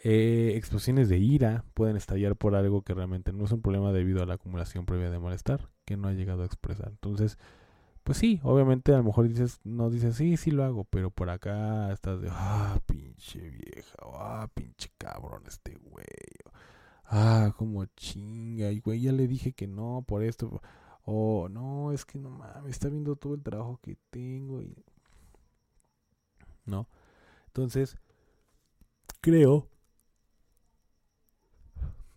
Eh, 0.07 0.53
explosiones 0.57 1.09
de 1.09 1.17
ira 1.17 1.65
pueden 1.73 1.97
estallar 1.97 2.37
por 2.37 2.55
algo 2.55 2.83
que 2.83 2.93
realmente 2.93 3.33
no 3.33 3.47
es 3.47 3.53
un 3.53 3.63
problema 3.63 3.91
debido 3.91 4.23
a 4.23 4.27
la 4.27 4.35
acumulación 4.35 4.85
previa 4.85 5.11
de 5.11 5.19
malestar 5.19 5.71
que 5.87 5.97
no 5.97 6.09
ha 6.09 6.13
llegado 6.13 6.43
a 6.43 6.47
expresar. 6.47 6.89
Entonces, 6.91 7.39
pues 8.05 8.19
sí, 8.19 8.39
obviamente 8.43 8.93
a 8.93 8.99
lo 8.99 9.05
mejor 9.05 9.29
dices, 9.29 9.61
no 9.65 9.89
dices, 9.91 10.17
sí, 10.17 10.37
sí 10.37 10.51
lo 10.51 10.65
hago, 10.65 10.85
pero 10.85 11.11
por 11.11 11.31
acá 11.31 11.91
estás 11.93 12.21
de, 12.21 12.29
ah, 12.31 12.79
pinche 12.87 13.49
vieja, 13.51 13.97
ah, 14.03 14.49
pinche 14.55 14.91
cabrón 14.99 15.45
este 15.47 15.75
güey, 15.77 16.05
ah, 17.07 17.55
como 17.57 17.87
chinga, 17.87 18.71
y 18.73 18.81
güey, 18.81 19.01
ya 19.01 19.13
le 19.13 19.27
dije 19.27 19.53
que 19.55 19.67
no 19.67 20.05
por 20.07 20.23
esto, 20.23 20.61
o 21.05 21.49
no, 21.49 21.93
es 21.93 22.05
que 22.05 22.19
no 22.19 22.31
mames, 22.31 22.73
está 22.73 22.89
viendo 22.91 23.17
todo 23.17 23.35
el 23.35 23.43
trabajo 23.43 23.81
que 23.83 23.97
tengo 24.11 24.63
y... 24.63 24.77
¿No? 26.67 26.89
Entonces, 27.47 27.99
creo, 29.21 29.69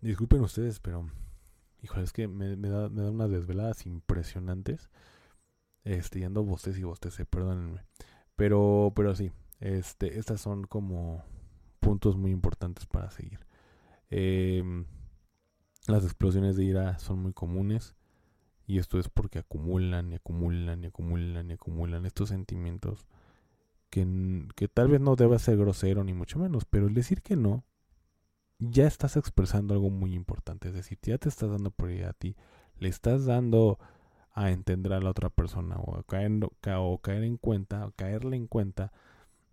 disculpen 0.00 0.40
ustedes, 0.40 0.80
pero, 0.80 1.10
híjole, 1.82 2.04
es 2.04 2.12
que 2.12 2.28
me, 2.28 2.56
me, 2.56 2.68
da, 2.68 2.88
me 2.88 3.02
da 3.02 3.10
unas 3.10 3.30
desveladas 3.30 3.86
impresionantes 3.86 4.90
este, 5.84 6.20
yendo 6.20 6.44
bostes 6.44 6.78
y 6.78 6.84
bostece, 6.84 7.24
perdónenme. 7.24 7.84
Pero, 8.36 8.92
pero 8.94 9.14
sí, 9.14 9.32
este, 9.60 10.18
estas 10.18 10.40
son 10.40 10.64
como 10.64 11.24
puntos 11.80 12.16
muy 12.16 12.30
importantes 12.30 12.86
para 12.86 13.10
seguir. 13.10 13.40
Em, 14.10 14.84
las 15.86 16.04
explosiones 16.04 16.56
de 16.56 16.64
ira 16.64 16.98
son 16.98 17.20
muy 17.20 17.32
comunes. 17.32 17.94
Y 18.66 18.78
esto 18.78 18.98
es 18.98 19.08
porque 19.08 19.38
acumulan 19.38 20.12
y 20.12 20.16
acumulan 20.16 20.84
y 20.84 20.88
acumulan 20.88 21.50
y 21.50 21.54
acumulan 21.54 22.04
estos 22.04 22.28
sentimientos 22.28 23.06
que, 23.88 24.46
que 24.56 24.68
tal 24.68 24.88
vez 24.88 25.00
no 25.00 25.16
deba 25.16 25.38
ser 25.38 25.56
grosero 25.56 26.04
ni 26.04 26.12
mucho 26.12 26.38
menos, 26.38 26.66
pero 26.66 26.86
el 26.86 26.92
decir 26.92 27.22
que 27.22 27.34
no, 27.34 27.64
ya 28.58 28.86
estás 28.86 29.16
expresando 29.16 29.74
algo 29.74 29.90
muy 29.90 30.14
importante. 30.14 30.68
Es 30.68 30.74
decir, 30.74 30.98
ya 31.02 31.18
te 31.18 31.28
estás 31.28 31.50
dando 31.50 31.70
prioridad 31.70 32.10
a 32.10 32.14
ti, 32.14 32.36
le 32.78 32.88
estás 32.88 33.24
dando 33.26 33.78
a 34.32 34.50
entender 34.50 34.92
a 34.92 35.00
la 35.00 35.10
otra 35.10 35.30
persona 35.30 35.76
o 35.76 35.96
a 35.96 36.04
caer, 36.04 36.32
o 36.76 36.98
caer 36.98 37.24
en 37.24 37.36
cuenta, 37.36 37.86
o 37.86 37.92
caerle 37.92 38.36
en 38.36 38.46
cuenta 38.46 38.92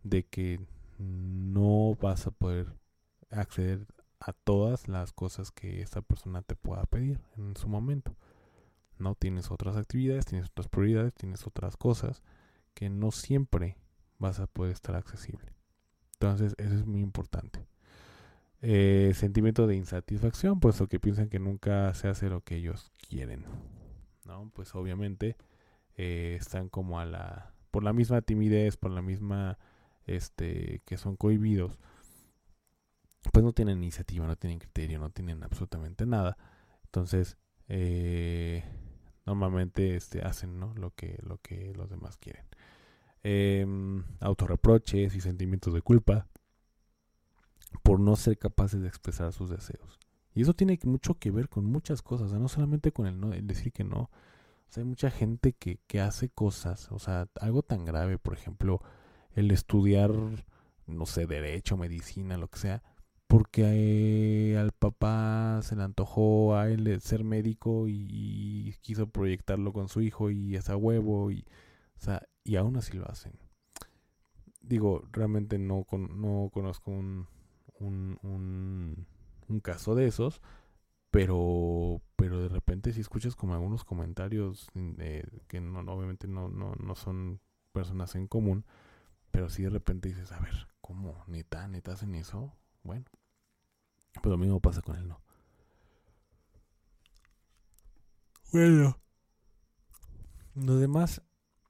de 0.04 0.26
que 0.26 0.60
no 0.98 1.96
vas 2.02 2.28
a 2.28 2.32
poder 2.32 2.74
acceder 3.32 3.88
a 4.20 4.34
todas 4.34 4.88
las 4.88 5.12
cosas 5.12 5.52
que 5.52 5.82
esta 5.82 6.02
persona 6.02 6.42
te 6.42 6.56
pueda 6.56 6.84
pedir 6.86 7.20
en 7.38 7.56
su 7.56 7.68
momento. 7.68 8.16
No 8.98 9.16
tienes 9.16 9.52
otras 9.52 9.76
actividades, 9.76 10.26
tienes 10.26 10.50
otras 10.50 10.68
prioridades, 10.68 11.14
tienes 11.14 11.46
otras 11.46 11.78
cosas 11.78 12.22
que 12.74 12.90
no 12.90 13.12
siempre 13.12 13.78
vas 14.20 14.40
a 14.40 14.48
poder 14.48 14.72
estar 14.72 14.96
accesible. 14.96 15.54
Entonces, 16.14 16.56
eso 16.58 16.76
es 16.76 16.86
muy 16.86 17.02
importante. 17.02 17.68
Eh, 18.68 19.14
sentimiento 19.14 19.68
de 19.68 19.76
insatisfacción, 19.76 20.60
puesto 20.60 20.88
que 20.88 21.00
piensan 21.00 21.30
que 21.30 21.38
nunca 21.38 21.94
se 21.94 22.08
hace 22.08 22.30
lo 22.30 22.42
que 22.42 22.56
ellos 22.56 22.92
quieren. 23.08 23.46
¿no? 24.26 24.50
Pues 24.56 24.74
obviamente 24.74 25.38
eh, 25.98 26.36
están 26.40 26.70
como 26.70 27.00
a 27.00 27.06
la, 27.06 27.54
por 27.70 27.84
la 27.84 27.94
misma 27.94 28.24
timidez, 28.24 28.76
por 28.76 28.90
la 28.90 29.04
misma, 29.04 29.60
este, 30.08 30.82
que 30.84 30.98
son 30.98 31.16
cohibidos, 31.16 31.78
pues 33.32 33.46
no 33.46 33.54
tienen 33.54 33.78
iniciativa, 33.78 34.26
no 34.26 34.36
tienen 34.36 34.58
criterio, 34.58 34.98
no 34.98 35.12
tienen 35.12 35.44
absolutamente 35.44 36.08
nada. 36.08 36.36
Entonces, 36.86 37.38
eh, 37.68 38.64
normalmente 39.28 39.96
este, 39.96 40.24
hacen 40.24 40.60
¿no? 40.60 40.74
lo, 40.74 40.90
que, 40.90 41.20
lo 41.22 41.38
que 41.38 41.72
los 41.76 41.88
demás 41.92 42.18
quieren. 42.18 42.46
Eh, 43.22 43.64
autorreproches 44.22 45.16
y 45.16 45.22
sentimientos 45.22 45.72
de 45.72 45.84
culpa 45.84 46.28
por 47.84 48.00
no 48.00 48.16
ser 48.16 48.38
capaces 48.38 48.82
de 48.82 48.88
expresar 48.88 49.32
sus 49.34 49.50
deseos. 49.50 50.00
Y 50.34 50.42
eso 50.42 50.54
tiene 50.54 50.78
mucho 50.84 51.16
que 51.16 51.32
ver 51.32 51.50
con 51.50 51.66
muchas 51.66 52.02
cosas, 52.02 52.32
no 52.34 52.48
solamente 52.48 52.92
con 52.92 53.08
el, 53.08 53.20
no, 53.20 53.34
el 53.34 53.48
decir 53.48 53.72
que 53.72 53.84
no. 53.84 54.02
O 54.02 54.10
sea, 54.70 54.84
hay 54.84 54.90
mucha 54.90 55.10
gente 55.10 55.54
que, 55.54 55.80
que 55.88 56.02
hace 56.02 56.30
cosas, 56.30 56.92
o 56.92 57.00
sea, 57.00 57.30
algo 57.40 57.64
tan 57.64 57.86
grave, 57.86 58.18
por 58.18 58.34
ejemplo, 58.34 58.82
el 59.34 59.52
estudiar, 59.52 60.12
no 60.88 61.06
sé, 61.06 61.28
derecho, 61.28 61.78
medicina, 61.78 62.38
lo 62.38 62.50
que 62.50 62.60
sea, 62.60 62.84
porque 63.28 64.52
eh, 64.54 64.58
al 64.58 64.72
papá 64.72 65.60
se 65.64 65.76
le 65.76 65.84
antojó 65.84 66.56
a 66.56 66.70
él 66.70 67.02
ser 67.02 67.24
médico 67.24 67.88
y, 67.88 68.76
quiso 68.82 69.08
proyectarlo 69.10 69.74
con 69.74 69.90
su 69.90 70.02
hijo 70.02 70.30
y 70.30 70.56
esa 70.56 70.78
huevo 70.78 71.32
y 71.32 71.46
o 71.98 72.02
sea 72.02 72.22
y 72.44 72.56
aún 72.56 72.78
así 72.78 72.94
lo 72.96 73.10
hacen 73.10 73.34
digo 74.62 75.04
realmente 75.12 75.58
no 75.58 75.86
no 75.92 76.50
conozco 76.54 76.92
un, 76.92 77.28
un 77.80 79.06
un 79.48 79.60
caso 79.60 79.96
de 79.96 80.08
esos, 80.08 80.42
pero 81.12 82.02
pero 82.16 82.42
de 82.42 82.50
repente 82.50 82.94
si 82.94 83.02
escuchas 83.02 83.36
como 83.36 83.54
algunos 83.54 83.84
comentarios 83.84 84.70
que 85.48 85.62
no, 85.62 85.80
obviamente 85.92 86.28
no, 86.28 86.50
no, 86.50 86.74
no 86.76 86.96
son 86.96 87.40
personas 87.72 88.16
en 88.16 88.28
común, 88.28 88.66
pero 89.32 89.50
si 89.50 89.64
de 89.64 89.70
repente 89.70 90.10
dices, 90.10 90.32
a 90.32 90.40
ver, 90.40 90.68
¿cómo? 90.82 91.24
¿Neta? 91.28 91.68
¿Neta 91.68 91.94
hacen 91.94 92.16
eso? 92.16 92.54
Bueno, 92.84 93.06
pues 94.14 94.32
lo 94.32 94.38
mismo 94.38 94.60
pasa 94.60 94.82
con 94.82 94.96
él, 94.96 95.08
¿no? 95.08 95.22
Bueno. 98.52 98.98
Los 100.56 100.80
demás, 100.80 101.22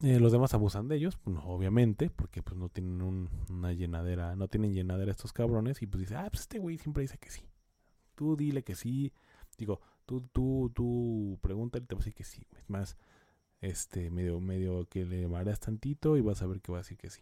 eh, 0.02 0.20
los 0.20 0.32
demás 0.32 0.54
abusan 0.54 0.88
de 0.88 0.98
ellos, 0.98 1.18
pues, 1.18 1.38
obviamente, 1.44 2.10
porque 2.10 2.44
pues 2.44 2.58
no 2.58 2.70
tienen 2.70 3.30
una 3.50 3.74
llenadera, 3.74 4.36
no 4.36 4.48
tienen 4.48 4.74
llenadera 4.74 5.12
estos 5.12 5.32
cabrones 5.32 5.82
y 5.82 5.88
pues 5.88 6.02
dice, 6.02 6.16
ah, 6.16 6.28
pues 6.30 6.42
este 6.42 6.60
güey 6.60 6.78
siempre 6.78 7.02
dice 7.02 7.18
que 7.18 7.30
sí. 7.30 7.50
Tú 8.16 8.36
dile 8.36 8.64
que 8.64 8.76
sí. 8.76 9.14
Digo, 9.58 9.82
tú, 10.06 10.22
tú, 10.34 10.72
tú 10.74 11.40
pregúntale 11.42 11.86
te 11.86 11.96
va 11.96 12.00
a 12.00 12.04
decir 12.04 12.14
que 12.14 12.26
sí. 12.26 12.46
Es 12.58 12.70
más, 12.70 12.98
este, 13.62 14.10
medio, 14.12 14.40
medio 14.42 14.86
que 14.88 15.06
le 15.06 15.28
mareas 15.28 15.60
tantito 15.60 16.18
y 16.18 16.22
vas 16.22 16.42
a 16.42 16.48
ver 16.48 16.62
que 16.62 16.72
va 16.72 16.80
a 16.80 16.82
decir 16.82 16.98
que 16.98 17.10
sí. 17.10 17.22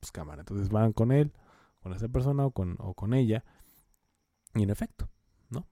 Pues 0.00 0.10
cámara. 0.10 0.40
Entonces 0.42 0.70
van 0.70 0.92
con 0.92 1.12
él, 1.12 1.32
con 1.80 1.92
esa 1.92 2.08
persona 2.08 2.44
o 2.46 2.50
con, 2.50 2.76
o 2.80 2.94
con 2.94 3.14
ella. 3.14 3.44
Y 4.54 4.64
en 4.64 4.70
efecto, 4.70 5.08
¿no? 5.48 5.66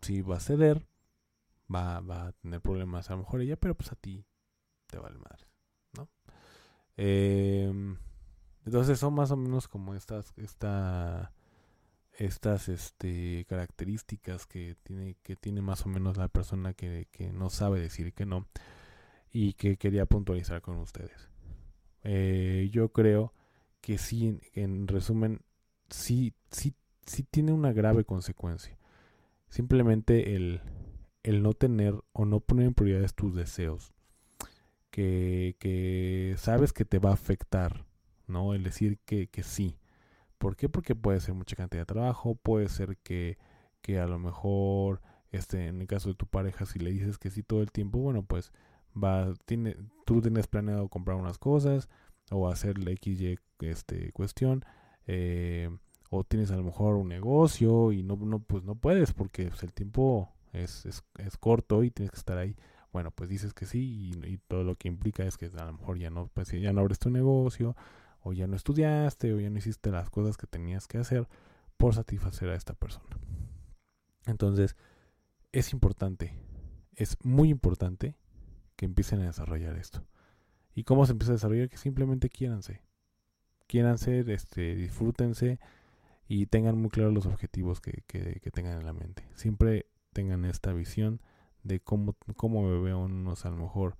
Si 0.00 0.20
va 0.22 0.36
a 0.36 0.40
ceder, 0.40 0.86
va, 1.74 2.00
va 2.00 2.28
a 2.28 2.32
tener 2.32 2.60
problemas 2.60 3.10
a 3.10 3.14
lo 3.14 3.20
mejor 3.20 3.40
ella, 3.40 3.56
pero 3.56 3.74
pues 3.74 3.92
a 3.92 3.96
ti 3.96 4.26
te 4.86 4.98
vale 4.98 5.18
madre, 5.18 5.46
¿no? 5.96 6.08
Em, 6.96 7.96
entonces 8.64 8.98
son 8.98 9.14
más 9.14 9.30
o 9.30 9.36
menos 9.36 9.68
como 9.68 9.94
estas, 9.94 10.32
esta, 10.36 11.32
estas 12.12 12.68
este, 12.68 13.44
características 13.48 14.46
que 14.46 14.76
tiene, 14.82 15.16
que 15.22 15.36
tiene 15.36 15.62
más 15.62 15.86
o 15.86 15.88
menos 15.88 16.16
la 16.16 16.28
persona 16.28 16.72
que, 16.72 17.08
que 17.10 17.32
no 17.32 17.50
sabe 17.50 17.80
decir 17.80 18.12
que 18.12 18.26
no 18.26 18.46
y 19.30 19.52
que 19.52 19.76
quería 19.76 20.06
puntualizar 20.06 20.62
con 20.62 20.78
ustedes. 20.78 21.28
Eh, 22.02 22.68
yo 22.72 22.90
creo 22.90 23.34
que 23.80 23.98
sí, 23.98 24.40
en 24.54 24.88
resumen, 24.88 25.42
sí, 25.90 26.32
sí, 26.50 26.74
sí 27.04 27.22
tiene 27.22 27.52
una 27.52 27.72
grave 27.72 28.04
consecuencia. 28.04 28.78
Simplemente 29.48 30.34
el, 30.34 30.60
el 31.22 31.42
no 31.42 31.52
tener 31.52 31.94
o 32.12 32.24
no 32.24 32.40
poner 32.40 32.66
en 32.66 32.74
prioridades 32.74 33.14
tus 33.14 33.34
deseos. 33.34 33.92
Que, 34.96 35.56
que 35.58 36.36
sabes 36.38 36.72
que 36.72 36.86
te 36.86 36.98
va 36.98 37.10
a 37.10 37.12
afectar, 37.12 37.84
¿no? 38.26 38.54
El 38.54 38.62
decir 38.62 38.98
que, 39.04 39.26
que 39.26 39.42
sí. 39.42 39.76
¿Por 40.38 40.56
qué? 40.56 40.70
Porque 40.70 40.94
puede 40.94 41.20
ser 41.20 41.34
mucha 41.34 41.54
cantidad 41.54 41.82
de 41.82 41.86
trabajo, 41.92 42.34
puede 42.34 42.70
ser 42.70 42.96
que, 43.02 43.36
que 43.82 43.98
a 44.00 44.06
lo 44.06 44.18
mejor, 44.18 45.02
este, 45.32 45.66
en 45.66 45.82
el 45.82 45.86
caso 45.86 46.08
de 46.08 46.14
tu 46.14 46.26
pareja, 46.26 46.64
si 46.64 46.78
le 46.78 46.92
dices 46.92 47.18
que 47.18 47.30
sí 47.30 47.42
todo 47.42 47.60
el 47.60 47.72
tiempo, 47.72 47.98
bueno, 47.98 48.22
pues 48.22 48.52
va, 48.96 49.34
tiene, 49.44 49.76
tú 50.06 50.22
tienes 50.22 50.46
planeado 50.46 50.88
comprar 50.88 51.18
unas 51.18 51.36
cosas 51.36 51.90
o 52.30 52.48
hacer 52.48 52.78
la 52.78 52.92
XY 52.92 53.38
este, 53.60 54.12
cuestión, 54.12 54.64
eh, 55.06 55.68
o 56.08 56.24
tienes 56.24 56.50
a 56.52 56.56
lo 56.56 56.62
mejor 56.62 56.94
un 56.96 57.08
negocio 57.08 57.92
y 57.92 58.02
no, 58.02 58.16
no 58.16 58.38
pues 58.38 58.64
no 58.64 58.76
puedes 58.76 59.12
porque 59.12 59.48
pues, 59.48 59.62
el 59.62 59.74
tiempo 59.74 60.32
es, 60.54 60.86
es, 60.86 61.04
es, 61.18 61.36
corto 61.36 61.84
y 61.84 61.90
tienes 61.90 62.12
que 62.12 62.18
estar 62.18 62.38
ahí. 62.38 62.56
Bueno, 62.96 63.10
pues 63.10 63.28
dices 63.28 63.52
que 63.52 63.66
sí 63.66 64.10
y, 64.24 64.38
todo 64.48 64.64
lo 64.64 64.74
que 64.76 64.88
implica 64.88 65.22
es 65.22 65.36
que 65.36 65.50
a 65.54 65.64
lo 65.66 65.72
mejor 65.74 65.98
ya 65.98 66.08
no, 66.08 66.28
pues, 66.28 66.50
ya 66.52 66.72
no 66.72 66.80
abres 66.80 66.98
tu 66.98 67.10
negocio 67.10 67.76
o 68.22 68.32
ya 68.32 68.46
no 68.46 68.56
estudiaste 68.56 69.34
o 69.34 69.38
ya 69.38 69.50
no 69.50 69.58
hiciste 69.58 69.90
las 69.90 70.08
cosas 70.08 70.38
que 70.38 70.46
tenías 70.46 70.88
que 70.88 70.96
hacer 70.96 71.28
por 71.76 71.94
satisfacer 71.94 72.48
a 72.48 72.54
esta 72.54 72.72
persona. 72.72 73.18
Entonces, 74.24 74.76
es 75.52 75.74
importante, 75.74 76.38
es 76.94 77.18
muy 77.22 77.50
importante 77.50 78.16
que 78.76 78.86
empiecen 78.86 79.20
a 79.20 79.26
desarrollar 79.26 79.76
esto. 79.76 80.02
¿Y 80.74 80.84
cómo 80.84 81.04
se 81.04 81.12
empieza 81.12 81.32
a 81.32 81.34
desarrollar? 81.34 81.68
Que 81.68 81.76
simplemente 81.76 82.30
quiéranse. 82.30 82.80
Quiéranse, 83.66 84.20
este, 84.32 84.74
disfrútense 84.74 85.60
y 86.28 86.46
tengan 86.46 86.78
muy 86.78 86.88
claros 86.88 87.12
los 87.12 87.26
objetivos 87.26 87.82
que, 87.82 88.04
que, 88.06 88.40
que 88.40 88.50
tengan 88.50 88.78
en 88.78 88.86
la 88.86 88.94
mente. 88.94 89.28
Siempre 89.34 89.84
tengan 90.14 90.46
esta 90.46 90.72
visión 90.72 91.20
de 91.66 91.80
cómo, 91.80 92.16
cómo 92.36 92.62
me 92.62 92.80
veo 92.80 93.00
unos 93.00 93.44
a 93.44 93.50
lo 93.50 93.56
mejor 93.56 93.96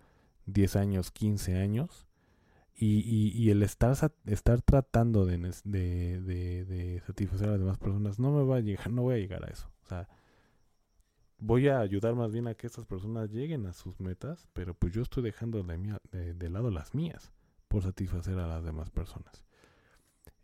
10 0.47 0.77
años, 0.77 1.11
15 1.11 1.57
años. 1.57 2.07
Y, 2.79 3.33
y, 3.35 3.51
el 3.51 3.63
estar, 3.63 3.97
estar 4.27 4.61
tratando 4.61 5.25
de, 5.25 5.39
de, 5.65 6.21
de, 6.21 7.03
satisfacer 7.07 7.49
a 7.49 7.53
las 7.53 7.61
demás 7.61 7.79
personas 7.79 8.19
no 8.19 8.31
me 8.33 8.45
va 8.45 8.57
a 8.57 8.61
llegar, 8.61 8.91
no 8.91 9.01
voy 9.01 9.15
a 9.15 9.19
llegar 9.19 9.45
a 9.45 9.49
eso. 9.49 9.71
O 9.83 9.87
sea, 9.87 10.07
voy 11.39 11.69
a 11.69 11.81
ayudar 11.81 12.15
más 12.15 12.33
bien 12.33 12.49
a 12.49 12.55
que 12.55 12.67
estas 12.67 12.85
personas 12.85 13.31
lleguen 13.31 13.65
a 13.65 13.73
sus 13.73 13.99
metas, 13.99 14.47
pero 14.53 14.75
pues 14.75 14.93
yo 14.93 15.01
estoy 15.01 15.23
dejando 15.23 15.63
de, 15.63 16.35
de, 16.35 16.51
lado 16.51 16.71
las 16.71 16.95
mías 16.95 17.33
por 17.69 17.83
satisfacer 17.83 18.39
a 18.39 18.47
las 18.47 18.63
demás 18.63 18.91
personas. 18.91 19.43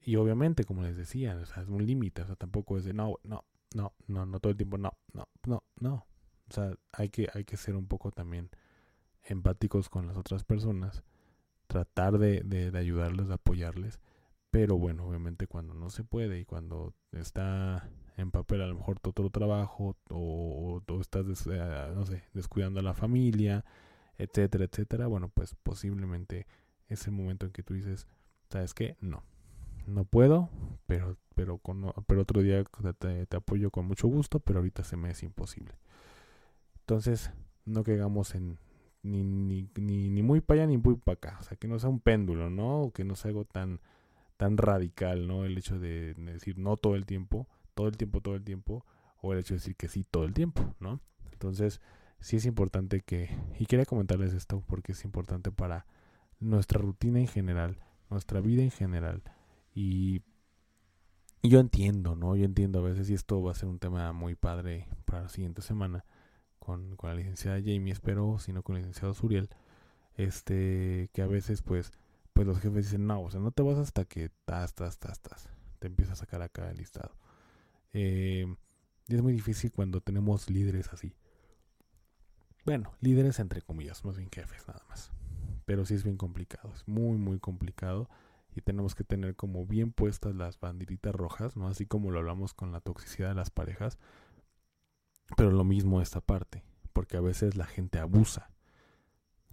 Y 0.00 0.16
obviamente, 0.16 0.64
como 0.64 0.85
les 0.85 0.96
decía, 0.96 1.38
es 1.38 1.68
un 1.68 1.87
límite, 1.87 2.22
o 2.22 2.26
sea, 2.26 2.37
tampoco 2.37 2.78
es 2.78 2.85
de 2.85 2.94
no, 2.94 3.18
no, 3.24 3.44
no, 3.74 3.92
no, 4.06 4.24
no 4.24 4.40
todo 4.40 4.50
el 4.52 4.56
tiempo, 4.56 4.78
no, 4.78 4.96
no, 5.12 5.28
no, 5.46 5.62
no. 5.80 6.06
O 6.48 6.52
sea, 6.52 6.74
hay 6.92 7.09
que, 7.09 7.28
hay 7.35 7.44
que 7.44 7.57
ser 7.57 7.76
un 7.76 7.87
poco 7.87 8.11
también 8.11 8.50
empáticos 9.24 9.88
con 9.88 10.07
las 10.07 10.16
otras 10.16 10.44
personas, 10.44 11.02
tratar 11.66 12.18
de, 12.18 12.40
de, 12.40 12.76
ayudarles, 12.78 13.28
de 13.28 13.35
apoyarles, 13.35 14.00
pero 14.50 14.76
bueno, 14.76 15.07
obviamente 15.07 15.46
cuando 15.46 15.74
no 15.74 15.90
se 15.90 16.05
puede 16.05 16.40
y 16.40 16.44
cuando 16.44 16.94
está 17.12 17.88
en 18.16 18.31
papel 18.31 18.61
a 18.62 18.66
lo 18.66 18.74
mejor 18.74 19.00
todo 19.00 19.11
otro 19.11 19.31
trabajo 19.31 19.96
o, 20.11 20.83
o, 20.87 21.00
estás 21.00 21.24
eh, 21.46 21.92
no 21.94 22.05
sé, 22.05 22.24
descuidando 22.35 22.81
a 22.81 22.83
la 22.83 22.94
familia, 22.94 23.64
etcétera, 24.18 24.64
etcétera, 24.64 25.07
bueno, 25.07 25.28
pues 25.28 25.55
posiblemente 25.62 26.46
es 26.88 27.07
el 27.07 27.12
momento 27.12 27.46
en 27.46 27.52
que 27.52 27.62
tú 27.62 27.74
dices, 27.74 28.07
¿sabes 28.50 28.74
qué? 28.74 28.96
No, 29.00 29.22
no 29.87 30.05
puedo, 30.05 30.50
pero 30.87 31.16
pero 31.35 31.59
con, 31.59 31.92
pero 32.07 32.22
otro 32.22 32.42
día 32.42 32.64
te, 32.98 33.37
apoyo 33.37 33.70
con 33.70 33.87
mucho 33.87 34.09
gusto, 34.09 34.40
pero 34.40 34.61
ahorita 34.61 34.85
se 34.85 34.96
me 34.96 35.11
es 35.11 35.22
imposible. 35.22 35.74
Entonces, 36.83 37.33
no 37.64 37.85
caigamos 37.85 38.35
en 38.35 38.59
ni, 39.03 39.25
ni, 39.25 39.68
ni, 39.77 40.11
ni 40.11 40.23
muy 40.23 40.40
para 40.40 40.62
allá 40.62 40.68
ni 40.68 40.79
muy 40.79 40.97
para 40.97 41.14
acá, 41.14 41.38
o 41.40 41.42
sea, 41.42 41.57
que 41.57 41.66
no 41.68 41.79
sea 41.79 41.90
un 41.90 42.01
péndulo, 42.01 42.51
¿no? 42.51 42.83
O 42.83 42.92
que 42.92 43.05
no 43.05 43.16
sea 43.16 43.31
algo 43.31 43.45
tan 43.45 43.81
tan 44.37 44.57
radical, 44.57 45.29
¿no? 45.29 45.45
El 45.45 45.57
hecho 45.59 45.79
de 45.79 46.14
decir 46.14 46.59
no 46.59 46.77
todo 46.77 46.97
el 46.97 47.07
tiempo, 47.07 47.47
todo 47.75 47.88
el 47.88 47.97
tiempo, 47.97 48.21
todo 48.21 48.35
el 48.35 48.42
tiempo, 48.42 48.85
o 49.21 49.33
el 49.33 49.38
hecho 49.38 49.55
de 49.55 49.59
decir 49.59 49.77
que 49.77 49.88
sí 49.88 50.05
todo 50.05 50.25
el 50.25 50.35
tiempo, 50.35 50.75
¿no? 50.81 51.01
Entonces, 51.33 51.81
sí 52.21 52.37
es 52.37 52.47
importante 52.47 53.01
que, 53.03 53.31
y 53.59 53.66
quería 53.66 53.87
comentarles 53.87 54.33
esto 54.35 54.62
porque 54.66 54.92
es 54.92 55.05
importante 55.05 55.53
para 55.53 55.87
nuestra 56.40 56.81
rutina 56.81 57.21
en 57.21 57.29
general, 57.29 57.79
nuestra 58.11 58.40
vida 58.40 58.62
en 58.62 58.73
general, 58.73 59.23
y 59.75 60.23
yo 61.45 61.61
entiendo, 61.61 62.16
¿no? 62.16 62.37
Yo 62.37 62.45
entiendo 62.45 62.81
a 62.81 62.83
veces, 62.83 63.11
y 63.11 63.14
esto 63.14 63.42
va 63.42 63.53
a 63.53 63.55
ser 63.55 63.68
un 63.68 63.79
tema 63.79 64.12
muy 64.12 64.35
padre 64.35 64.88
para 65.05 65.23
la 65.23 65.29
siguiente 65.29 65.62
semana, 65.62 66.05
con, 66.62 66.94
con 66.94 67.11
la 67.11 67.16
licenciada 67.16 67.59
Jamie, 67.59 67.92
espero, 67.92 68.38
sino 68.38 68.62
con 68.62 68.77
el 68.77 68.83
licenciado 68.83 69.14
Suriel, 69.14 69.48
este, 70.14 71.11
que 71.12 71.22
a 71.22 71.27
veces, 71.27 71.61
pues, 71.61 71.90
pues 72.33 72.46
los 72.46 72.61
jefes 72.61 72.85
dicen, 72.85 73.07
no, 73.09 73.20
o 73.20 73.31
sea, 73.33 73.40
no 73.40 73.51
te 73.51 73.62
vas 73.62 73.79
hasta 73.79 74.05
que 74.05 74.31
tas, 74.44 74.72
tas, 74.72 74.96
tas, 74.98 75.20
tas, 75.20 75.48
te 75.81 75.88
empieza 75.88 76.12
a 76.12 76.16
sacar 76.16 76.40
acá 76.40 76.70
el 76.70 76.77
listado. 76.77 77.16
Eh, 77.92 78.46
y 79.09 79.14
es 79.14 79.22
muy 79.22 79.33
difícil 79.33 79.72
cuando 79.72 80.01
tenemos 80.01 80.48
líderes 80.48 80.92
así. 80.92 81.16
Bueno, 82.64 82.94
líderes 83.01 83.40
entre 83.40 83.61
comillas, 83.61 84.05
más 84.05 84.16
bien 84.16 84.31
jefes 84.31 84.68
nada 84.68 84.85
más. 84.88 85.11
Pero 85.64 85.85
sí 85.85 85.94
es 85.94 86.05
bien 86.05 86.16
complicado, 86.16 86.72
es 86.75 86.87
muy, 86.87 87.18
muy 87.18 87.40
complicado. 87.40 88.09
Y 88.55 88.61
tenemos 88.61 88.94
que 88.94 89.03
tener 89.03 89.35
como 89.35 89.66
bien 89.66 89.90
puestas 89.92 90.37
las 90.37 90.61
banderitas 90.61 91.12
rojas, 91.12 91.57
¿no? 91.57 91.66
Así 91.66 91.87
como 91.87 92.12
lo 92.12 92.20
hablamos 92.20 92.55
con 92.55 92.70
la 92.70 92.81
toxicidad 92.81 93.31
de 93.31 93.35
las 93.35 93.51
parejas. 93.51 93.98
Pero 95.37 95.50
lo 95.50 95.64
mismo 95.64 96.00
esta 96.00 96.20
parte, 96.20 96.64
porque 96.92 97.16
a 97.16 97.20
veces 97.20 97.56
la 97.56 97.66
gente 97.66 97.98
abusa. 97.98 98.50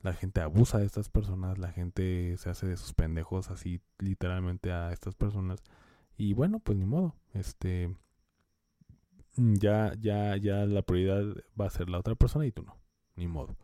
La 0.02 0.14
gente 0.14 0.42
abusa 0.42 0.80
de 0.80 0.86
estas 0.86 1.10
personas, 1.10 1.58
la 1.58 1.72
gente 1.72 2.36
se 2.38 2.50
hace 2.50 2.68
de 2.68 2.78
sus 2.78 2.94
pendejos 2.94 3.50
así 3.50 3.82
literalmente 3.98 4.72
a 4.72 4.92
estas 4.94 5.16
personas. 5.16 5.62
Y 6.18 6.34
bueno, 6.34 6.60
pues 6.60 6.78
ni 6.78 6.86
modo. 6.86 7.16
Este 7.34 7.96
Mm, 9.40 9.56
ya, 9.56 9.94
ya, 10.00 10.36
ya 10.38 10.66
la 10.66 10.82
prioridad 10.82 11.24
va 11.60 11.68
a 11.68 11.70
ser 11.70 11.90
la 11.90 12.00
otra 12.00 12.16
persona 12.16 12.46
y 12.46 12.52
tú 12.52 12.64
no, 12.64 12.78
ni 13.16 13.28
modo. 13.28 13.58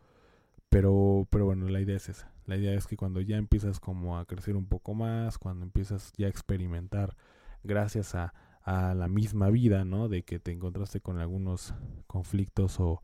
Pero, 0.70 1.26
pero 1.30 1.46
bueno, 1.46 1.68
la 1.68 1.80
idea 1.80 1.96
es 1.96 2.08
esa. 2.08 2.32
La 2.46 2.56
idea 2.56 2.74
es 2.74 2.86
que 2.86 2.96
cuando 2.96 3.20
ya 3.20 3.36
empiezas 3.36 3.80
como 3.80 4.18
a 4.18 4.26
crecer 4.26 4.56
un 4.56 4.66
poco 4.66 4.94
más, 4.94 5.38
cuando 5.38 5.64
empiezas 5.64 6.12
ya 6.16 6.26
a 6.28 6.30
experimentar 6.30 7.16
gracias 7.64 8.14
a, 8.14 8.34
a 8.66 8.94
la 8.94 9.06
misma 9.06 9.48
vida, 9.48 9.84
¿no? 9.84 10.08
De 10.08 10.24
que 10.24 10.40
te 10.40 10.50
encontraste 10.50 11.00
con 11.00 11.18
algunos 11.18 11.72
conflictos 12.08 12.80
o, 12.80 13.00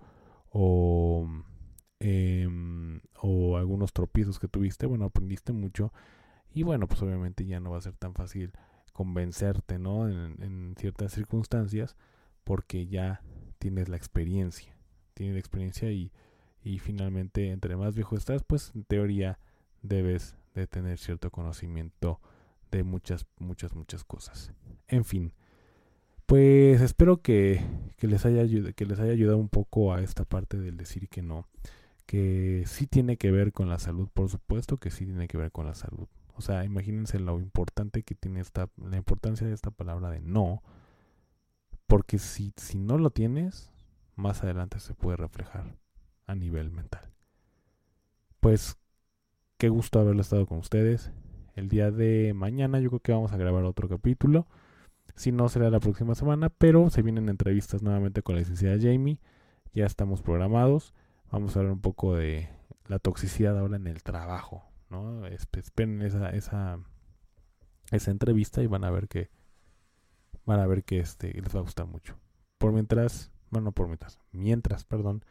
o, 0.51 1.29
eh, 2.01 2.48
o 3.20 3.57
algunos 3.57 3.92
tropiezos 3.92 4.40
que 4.40 4.48
tuviste, 4.48 4.87
bueno, 4.87 5.05
aprendiste 5.05 5.53
mucho 5.53 5.92
y 6.53 6.64
bueno, 6.64 6.88
pues 6.88 7.01
obviamente 7.03 7.46
ya 7.46 7.61
no 7.61 7.70
va 7.70 7.79
a 7.79 7.83
ser 7.83 7.94
tan 7.94 8.12
fácil 8.12 8.51
convencerte, 8.92 9.79
¿no? 9.79 10.09
En, 10.09 10.42
en 10.42 10.75
ciertas 10.77 11.12
circunstancias 11.12 11.96
porque 12.42 12.88
ya 12.88 13.22
tienes 13.61 13.88
la 13.88 13.96
experiencia. 13.96 14.77
Tienes 15.14 15.35
la 15.35 15.40
experiencia 15.40 15.92
y, 15.92 16.11
y 16.64 16.81
finalmente 16.81 17.53
entre 17.53 17.77
más 17.77 17.94
viejo 17.94 18.16
estás, 18.16 18.42
pues 18.42 18.72
en 18.75 18.83
teoría 18.83 19.38
debes 19.81 20.35
de 20.57 20.66
tener 20.66 20.98
cierto 20.98 21.31
conocimiento 21.31 22.20
de 22.72 22.83
muchas, 22.83 23.27
muchas, 23.38 23.77
muchas 23.77 24.03
cosas. 24.03 24.53
En 24.88 25.05
fin, 25.05 25.33
pues 26.32 26.80
espero 26.80 27.20
que, 27.20 27.60
que, 27.98 28.06
les 28.06 28.24
haya, 28.24 28.46
que 28.72 28.86
les 28.86 28.98
haya 28.98 29.12
ayudado 29.12 29.36
un 29.36 29.50
poco 29.50 29.92
a 29.92 30.00
esta 30.00 30.24
parte 30.24 30.58
del 30.58 30.78
decir 30.78 31.10
que 31.10 31.20
no. 31.20 31.46
Que 32.06 32.64
sí 32.66 32.86
tiene 32.86 33.18
que 33.18 33.30
ver 33.30 33.52
con 33.52 33.68
la 33.68 33.78
salud, 33.78 34.08
por 34.14 34.30
supuesto 34.30 34.78
que 34.78 34.90
sí 34.90 35.04
tiene 35.04 35.28
que 35.28 35.36
ver 35.36 35.52
con 35.52 35.66
la 35.66 35.74
salud. 35.74 36.08
O 36.34 36.40
sea, 36.40 36.64
imagínense 36.64 37.18
lo 37.18 37.38
importante 37.38 38.02
que 38.02 38.14
tiene 38.14 38.40
esta, 38.40 38.70
la 38.82 38.96
importancia 38.96 39.46
de 39.46 39.52
esta 39.52 39.70
palabra 39.70 40.08
de 40.08 40.22
no 40.22 40.62
porque 41.86 42.16
si, 42.18 42.54
si 42.56 42.78
no 42.78 42.96
lo 42.96 43.10
tienes, 43.10 43.70
más 44.16 44.42
adelante 44.42 44.80
se 44.80 44.94
puede 44.94 45.18
reflejar 45.18 45.76
a 46.26 46.34
nivel 46.34 46.70
mental. 46.70 47.12
Pues 48.40 48.78
qué 49.58 49.68
gusto 49.68 50.00
haberlo 50.00 50.22
estado 50.22 50.46
con 50.46 50.56
ustedes. 50.56 51.12
El 51.56 51.68
día 51.68 51.90
de 51.90 52.32
mañana 52.32 52.80
yo 52.80 52.88
creo 52.88 53.00
que 53.00 53.12
vamos 53.12 53.32
a 53.32 53.36
grabar 53.36 53.64
otro 53.64 53.86
capítulo. 53.86 54.46
Si 55.14 55.33
no, 55.33 55.48
será 55.48 55.70
la 55.70 55.81
próxima 55.81 56.14
semana, 56.14 56.48
pero 56.48 56.90
se 56.90 57.03
vienen 57.03 57.29
entrevistas 57.29 57.83
nuevamente 57.83 58.22
con 58.22 58.35
la 58.35 58.40
licenciada 58.40 58.79
Jamie. 58.81 59.20
Ya 59.72 59.87
estamos 59.87 60.22
programados. 60.22 60.94
Vamos 61.31 61.57
a 61.57 61.61
hablar 61.61 61.75
un 61.75 61.81
poco 61.81 62.14
de 62.16 62.48
la 62.87 62.98
toxicidad 62.98 63.59
ahora 63.59 63.77
en 63.77 63.87
el 63.87 64.03
trabajo, 64.03 64.64
¿no? 64.90 65.27
Esperen 65.27 66.03
esa, 66.03 66.31
esa, 66.31 66.79
esa 67.90 68.11
entrevista 68.11 68.62
y 68.62 68.66
van 68.66 68.85
a 68.85 68.90
ver 68.90 69.09
que 69.09 69.31
van 70.44 70.61
a 70.61 70.66
ver 70.66 70.85
que 70.85 70.98
este 70.98 71.33
les 71.33 71.55
va 71.55 71.61
a 71.61 71.62
gustar 71.62 71.87
mucho. 71.87 72.18
Por 72.59 72.72
mientras, 72.72 73.31
bueno, 73.51 73.66
no 73.66 73.72
por 73.72 73.87
mientras, 73.87 74.18
mientras, 74.33 74.85
perdón, 74.85 75.25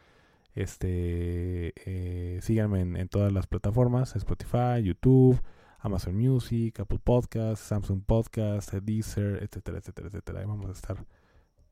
este 0.54 1.74
eh, 1.86 2.40
síganme 2.42 2.82
en, 2.82 2.96
en, 2.98 3.08
todas 3.08 3.32
las 3.32 3.48
plataformas, 3.48 4.16
Spotify, 4.16 4.82
YouTube, 4.84 5.40
Amazon 5.82 6.16
Music, 6.16 6.80
Apple 6.80 7.00
Podcasts, 7.04 7.66
Samsung 7.66 8.04
Podcasts, 8.04 8.72
Deezer, 8.84 9.44
etcétera, 9.44 9.80
etcétera, 9.80 10.08
etcétera. 10.08 10.40
Ahí 10.40 10.46
vamos 10.46 10.70
a 10.70 10.74
estar 10.74 11.06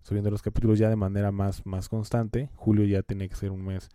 subiendo 0.01 0.31
los 0.31 0.41
capítulos 0.41 0.79
ya 0.79 0.89
de 0.89 0.95
manera 0.95 1.31
más, 1.31 1.65
más 1.65 1.89
constante. 1.89 2.49
Julio 2.55 2.85
ya 2.85 3.03
tiene 3.03 3.29
que 3.29 3.35
ser 3.35 3.51
un 3.51 3.65
mes 3.65 3.89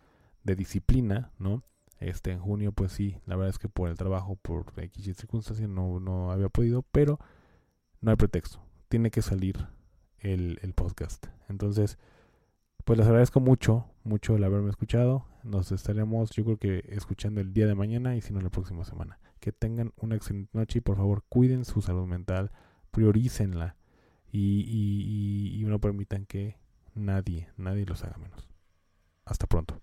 de 0.45 0.55
disciplina, 0.55 1.33
¿no? 1.39 1.65
Este, 1.99 2.33
en 2.33 2.39
junio, 2.39 2.73
pues 2.73 2.93
sí, 2.93 3.19
la 3.27 3.37
verdad 3.37 3.51
es 3.51 3.59
que 3.59 3.69
por 3.69 3.89
el 3.89 3.97
trabajo, 3.97 4.37
por 4.37 4.73
X 4.77 5.17
circunstancias, 5.17 5.69
no, 5.69 6.01
no 6.01 6.31
había 6.31 6.49
podido, 6.49 6.83
pero 6.83 7.19
no 8.01 8.11
hay 8.11 8.17
pretexto. 8.17 8.61
Tiene 8.89 9.11
que 9.11 9.23
salir 9.23 9.67
el, 10.19 10.59
el 10.63 10.75
podcast. 10.75 11.27
Entonces, 11.49 11.99
pues 12.85 12.99
les 12.99 13.09
agradezco 13.09 13.41
mucho, 13.41 13.87
mucho 14.05 14.37
el 14.37 14.45
haberme 14.45 14.71
escuchado. 14.71 15.27
Nos 15.43 15.73
estaremos, 15.73 16.31
yo 16.31 16.45
creo 16.45 16.59
que 16.59 16.85
escuchando 16.89 17.41
el 17.41 17.55
día 17.55 17.67
de 17.67 17.75
mañana 17.75 18.17
y 18.17 18.21
si 18.21 18.33
no 18.33 18.41
la 18.41 18.51
próxima 18.51 18.85
semana. 18.85 19.19
Que 19.45 19.53
tengan 19.53 19.93
una 19.97 20.15
excelente 20.15 20.57
noche 20.57 20.79
y 20.79 20.81
por 20.81 20.97
favor 20.97 21.23
cuiden 21.29 21.67
su 21.67 21.83
salud 21.83 22.07
mental, 22.07 22.51
priorícenla 22.91 23.77
y, 24.33 24.65
y, 24.67 25.61
y 25.61 25.65
no 25.67 25.79
permitan 25.83 26.25
que 26.25 26.57
nadie, 26.95 27.51
nadie 27.59 27.85
los 27.85 28.05
haga 28.05 28.17
menos. 28.17 28.49
Hasta 29.27 29.47
pronto. 29.47 29.83